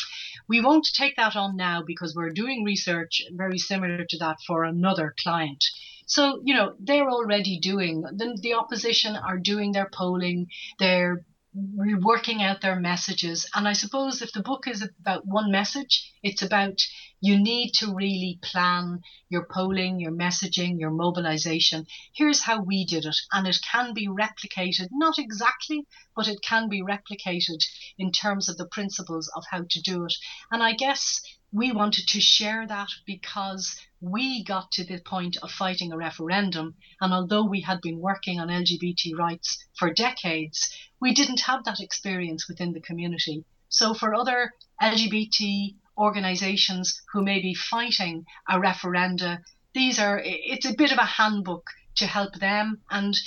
[0.49, 4.65] we won't take that on now because we're doing research very similar to that for
[4.65, 5.63] another client."
[6.05, 10.47] So, you know, they're already doing, the, the opposition are doing their polling,
[10.79, 11.25] they're
[11.55, 13.47] working out their messages.
[13.53, 16.81] And I suppose if the book is about one message, it's about
[17.21, 21.85] you need to really plan your polling, your messaging, your mobilization.
[22.13, 23.15] Here's how we did it.
[23.31, 25.85] And it can be replicated, not exactly,
[26.15, 27.63] but it can be replicated
[27.97, 30.13] in terms of the principles of how to do it.
[30.51, 35.49] And I guess we wanted to share that because we got to the point of
[35.49, 36.75] fighting a referendum.
[36.99, 41.79] And although we had been working on LGBT rights for decades, we didn't have that
[41.79, 43.45] experience within the community.
[43.69, 44.51] So for other
[44.81, 49.39] LGBT organizations who may be fighting a referenda,
[49.73, 52.81] these are, it's a bit of a handbook to help them.
[52.89, 53.17] And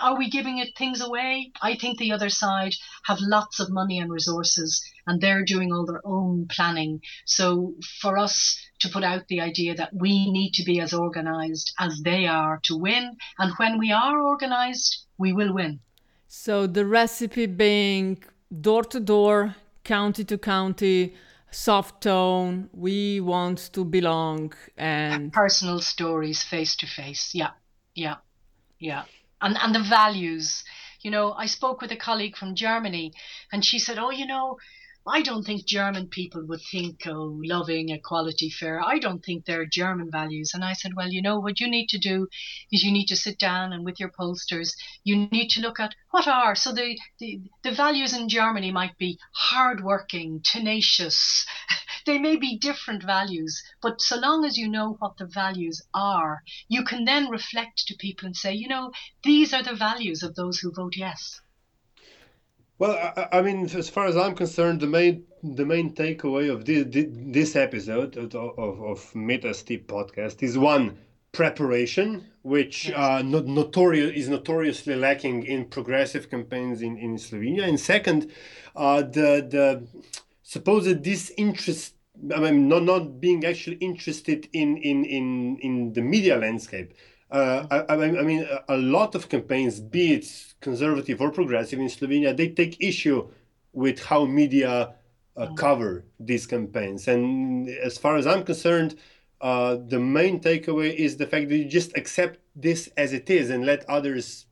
[0.00, 1.52] are we giving it things away?
[1.60, 2.74] I think the other side
[3.04, 7.02] have lots of money and resources and they're doing all their own planning.
[7.26, 11.72] So for us to put out the idea that we need to be as organized
[11.78, 15.80] as they are to win, and when we are organized, we will win.
[16.28, 18.22] So the recipe being
[18.60, 19.54] door to door,
[19.84, 21.14] county to county,
[21.50, 27.34] soft tone, we want to belong and personal stories face to face.
[27.34, 27.50] Yeah.
[27.94, 28.16] Yeah.
[28.78, 29.04] Yeah.
[29.40, 30.64] And and the values.
[31.02, 33.12] You know, I spoke with a colleague from Germany
[33.52, 34.56] and she said, "Oh, you know,
[35.04, 38.80] I don't think German people would think, oh, loving, equality, fair.
[38.80, 40.54] I don't think they're German values.
[40.54, 42.28] And I said, well, you know, what you need to do
[42.70, 45.96] is you need to sit down and with your pollsters, you need to look at
[46.10, 46.54] what are.
[46.54, 51.46] So the, the, the values in Germany might be hardworking, tenacious.
[52.06, 56.44] they may be different values, but so long as you know what the values are,
[56.68, 58.92] you can then reflect to people and say, you know,
[59.24, 61.40] these are the values of those who vote yes.
[62.78, 66.64] Well, I, I, mean, as far as I'm concerned, the main the main takeaway of
[66.64, 70.98] this this episode of of, of podcast is one
[71.32, 77.80] preparation, which uh, not notorious is notoriously lacking in progressive campaigns in, in Slovenia, and
[77.80, 78.30] second,
[78.76, 79.86] uh, the the
[80.42, 81.94] supposed disinterest.
[82.34, 86.94] I mean, not not being actually interested in in in in the media landscape.
[87.32, 92.36] Uh, I, I, mean, a lot of campaigns, be it conservative or progressive in Slovenia,
[92.36, 93.26] they take issue
[93.72, 94.94] with how media
[95.36, 95.56] uh, mm.
[95.56, 97.08] cover these campaigns.
[97.08, 98.96] And as far as I'm concerned,
[99.40, 103.48] uh, the main takeaway is the fact that you just accept this as it is
[103.48, 104.44] and let others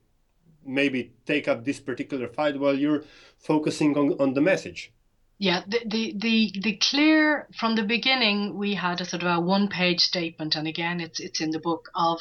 [0.65, 3.05] maybe take up this particular fight while you're
[3.39, 4.91] focusing on, on the message.
[5.39, 9.41] Yeah, the, the, the, the clear from the beginning we had a sort of a
[9.41, 12.21] one page statement and again it's it's in the book of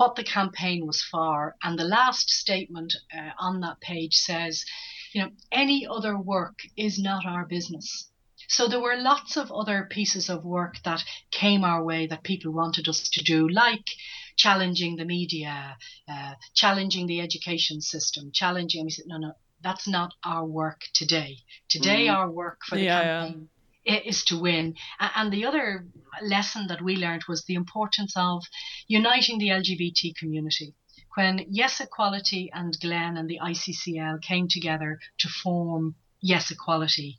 [0.00, 1.54] what the campaign was for.
[1.62, 4.64] And the last statement uh, on that page says,
[5.12, 8.08] you know, any other work is not our business.
[8.48, 12.50] So there were lots of other pieces of work that came our way that people
[12.50, 13.84] wanted us to do, like
[14.36, 15.76] challenging the media,
[16.08, 18.84] uh, challenging the education system, challenging.
[18.86, 19.32] We said, no, no,
[19.62, 21.36] that's not our work today.
[21.68, 22.14] Today, mm.
[22.14, 23.48] our work for the yeah, campaign
[23.84, 24.74] is to win.
[24.98, 25.86] And the other
[26.22, 28.44] lesson that we learned was the importance of
[28.86, 30.74] uniting the LGBT community.
[31.16, 37.18] When Yes Equality and Glen and the ICCL came together to form Yes Equality,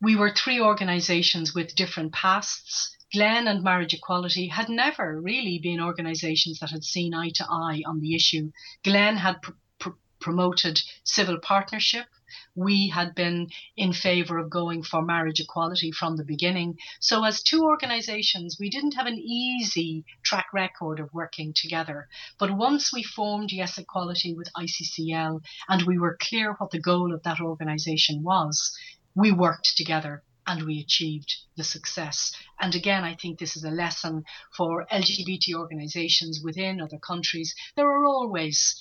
[0.00, 2.94] we were three organisations with different pasts.
[3.12, 7.82] Glen and Marriage Equality had never really been organisations that had seen eye to eye
[7.86, 8.50] on the issue.
[8.82, 9.90] Glen had pr- pr-
[10.20, 12.06] promoted civil partnership
[12.54, 16.78] we had been in favour of going for marriage equality from the beginning.
[17.00, 22.08] So, as two organisations, we didn't have an easy track record of working together.
[22.38, 27.12] But once we formed Yes Equality with ICCL and we were clear what the goal
[27.12, 28.76] of that organisation was,
[29.14, 32.32] we worked together and we achieved the success.
[32.60, 34.24] And again, I think this is a lesson
[34.56, 37.54] for LGBT organizations within other countries.
[37.76, 38.80] There are always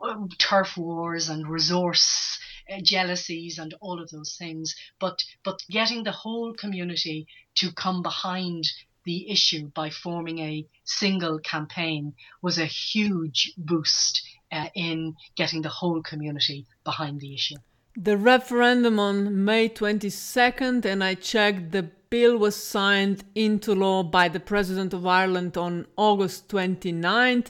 [0.00, 2.38] um, turf wars and resource
[2.70, 4.74] uh, jealousies and all of those things.
[4.98, 8.64] But but getting the whole community to come behind
[9.04, 15.68] the issue by forming a single campaign was a huge boost uh, in getting the
[15.68, 17.56] whole community behind the issue.
[17.96, 24.28] The referendum on May 22nd, and I checked the bill was signed into law by
[24.28, 27.48] the President of Ireland on August 29th,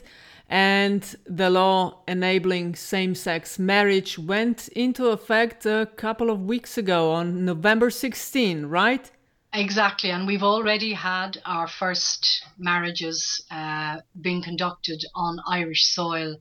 [0.49, 7.11] and the law enabling same sex marriage went into effect a couple of weeks ago
[7.11, 9.11] on November 16, right?
[9.53, 16.35] Exactly, and we've already had our first marriages uh, being conducted on Irish soil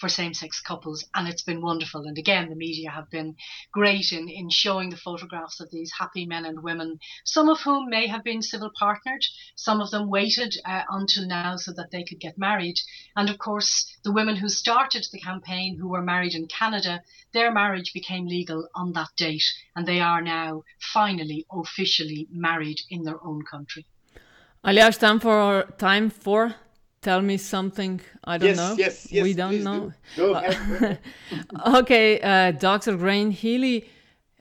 [0.00, 2.02] for same-sex couples and it's been wonderful.
[2.06, 3.36] And again the media have been
[3.72, 7.90] great in, in showing the photographs of these happy men and women some of whom
[7.90, 9.24] may have been civil partnered
[9.54, 12.78] some of them waited uh, until now so that they could get married.
[13.16, 17.02] And of course the women who started the campaign who were married in Canada
[17.32, 19.44] their marriage became legal on that date
[19.76, 23.86] and they are now finally officially married in their own country.
[24.64, 26.54] Aljaž, time for time for
[27.02, 28.74] tell me something I don't yes, know.
[28.76, 29.92] Yes, yes, we don't know.
[30.16, 30.34] Do.
[30.34, 30.98] Ahead.
[31.66, 32.96] okay, uh, Dr.
[32.96, 33.88] Grainne Healy.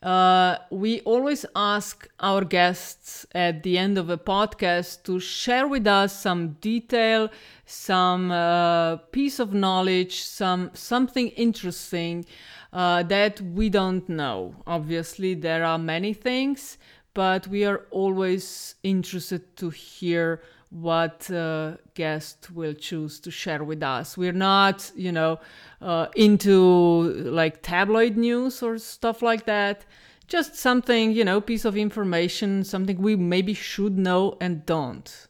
[0.02, 5.86] Uh, we always ask our guests at the end of a podcast to share with
[5.86, 7.30] us some detail,
[7.66, 12.26] some uh, piece of knowledge, some something interesting
[12.72, 14.56] uh, that we don't know.
[14.66, 16.78] Obviously, there are many things,
[17.14, 23.82] but we are always interested to hear what uh, guest will choose to share with
[23.82, 24.18] us.
[24.18, 25.40] We're not, you know,
[25.82, 29.86] uh, into like tabloid news or stuff like that.
[30.28, 35.28] Just something, you know, piece of information, something we maybe should know and don't.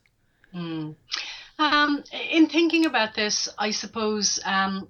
[0.53, 0.95] Mm.
[1.57, 4.89] Um, in thinking about this, I suppose um,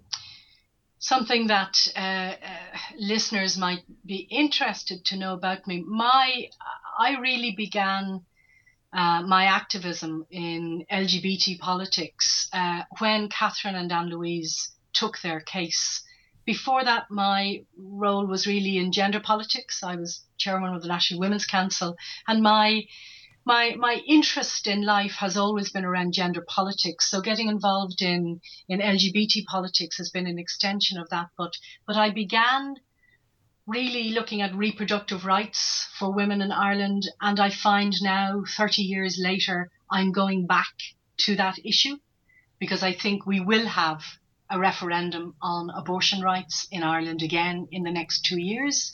[0.97, 2.33] something that uh, uh,
[2.97, 5.83] listeners might be interested to know about me.
[5.87, 6.49] My,
[6.97, 8.21] I really began
[8.91, 16.03] uh, my activism in LGBT politics uh, when Katherine and Ann Louise took their case.
[16.45, 19.83] Before that, my role was really in gender politics.
[19.83, 21.95] I was chairman of the National Women's Council,
[22.27, 22.85] and my
[23.45, 27.09] my my interest in life has always been around gender politics.
[27.09, 31.27] So getting involved in in LGBT politics has been an extension of that.
[31.37, 31.53] But
[31.85, 32.75] but I began
[33.69, 37.03] really looking at reproductive rights for women in Ireland.
[37.21, 40.73] And I find now, 30 years later, I'm going back
[41.19, 41.97] to that issue
[42.59, 44.03] because I think we will have
[44.49, 48.91] a referendum on abortion rights in Ireland again in the next two years.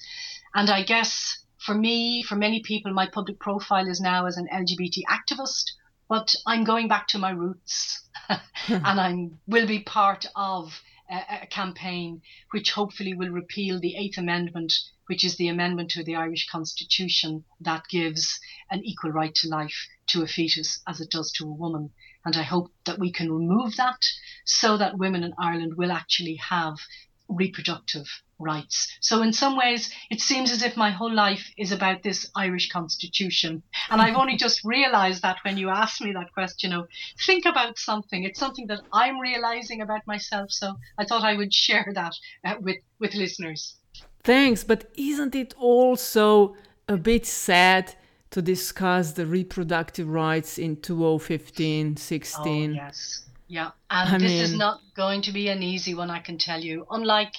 [0.53, 4.47] And I guess for me, for many people, my public profile is now as an
[4.53, 5.71] LGBT activist,
[6.09, 8.01] but I'm going back to my roots
[8.67, 12.21] and I will be part of a campaign
[12.51, 14.73] which hopefully will repeal the Eighth Amendment,
[15.07, 18.39] which is the amendment to the Irish Constitution that gives
[18.71, 21.91] an equal right to life to a fetus as it does to a woman.
[22.25, 24.03] And I hope that we can remove that
[24.45, 26.79] so that women in Ireland will actually have
[27.27, 28.07] reproductive
[28.39, 28.97] rights.
[29.01, 32.69] So in some ways, it seems as if my whole life is about this Irish
[32.69, 33.63] constitution.
[33.89, 36.87] And I've only just realized that when you asked me that question of
[37.25, 38.23] think about something.
[38.23, 40.51] It's something that I'm realizing about myself.
[40.51, 42.13] So I thought I would share that
[42.45, 43.75] uh, with, with listeners.
[44.23, 44.63] Thanks.
[44.63, 46.55] But isn't it also
[46.87, 47.95] a bit sad
[48.31, 52.71] to discuss the reproductive rights in 2015, 16?
[52.71, 53.24] Oh, yes.
[53.47, 53.71] Yeah.
[53.89, 56.59] And I this mean, is not going to be an easy one, I can tell
[56.59, 56.85] you.
[56.89, 57.35] Unlike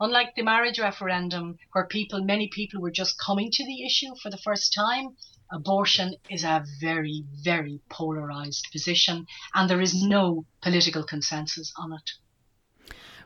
[0.00, 4.30] Unlike the marriage referendum, where people, many people were just coming to the issue for
[4.30, 5.16] the first time,
[5.50, 12.10] abortion is a very, very polarized position, and there is no political consensus on it.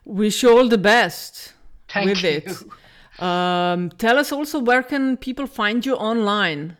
[0.04, 1.52] Wish you all the best
[1.88, 2.30] Thank with you.
[2.30, 3.22] it.
[3.22, 6.78] Um, tell us also where can people find you online?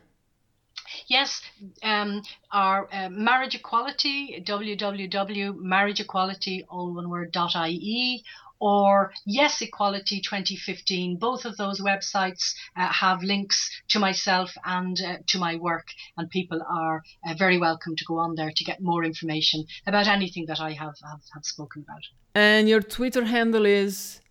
[1.07, 1.41] Yes,
[1.81, 2.21] um,
[2.51, 8.23] our uh, marriage equality, www.marriageequality, all one word, .ie,
[8.63, 11.17] or Yes Equality 2015.
[11.17, 16.29] Both of those websites uh, have links to myself and uh, to my work, and
[16.29, 20.45] people are uh, very welcome to go on there to get more information about anything
[20.47, 22.03] that I have, have, have spoken about.
[22.35, 24.21] And your Twitter handle is?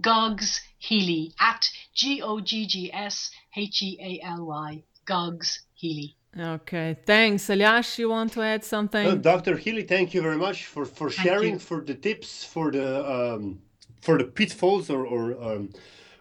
[0.00, 4.84] Goggs Healy at G O G G S H E A L Y.
[5.06, 6.16] Goggs Healy.
[6.38, 7.48] Okay, thanks.
[7.48, 9.06] Aljaž, you want to add something?
[9.06, 9.56] Uh, Dr.
[9.56, 13.60] Healy, thank you very much for, for sharing, for the tips, for the um,
[14.00, 15.70] for the pitfalls, or, or um,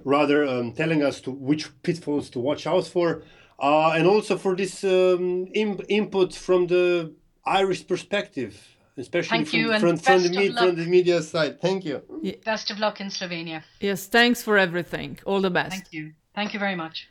[0.04, 3.24] rather um, telling us to which pitfalls to watch out for,
[3.60, 7.14] uh, and also for this um, in, input from the
[7.46, 8.54] Irish perspective.
[8.98, 11.60] especially Thank from, you, from, from, the med- from the media side.
[11.62, 12.02] Thank you.
[12.22, 12.36] Yeah.
[12.46, 13.64] Best of luck in Slovenia.
[13.80, 15.20] Yes, thanks for everything.
[15.26, 15.72] All the best.
[15.76, 16.14] Thank you.
[16.34, 17.10] Thank you very much.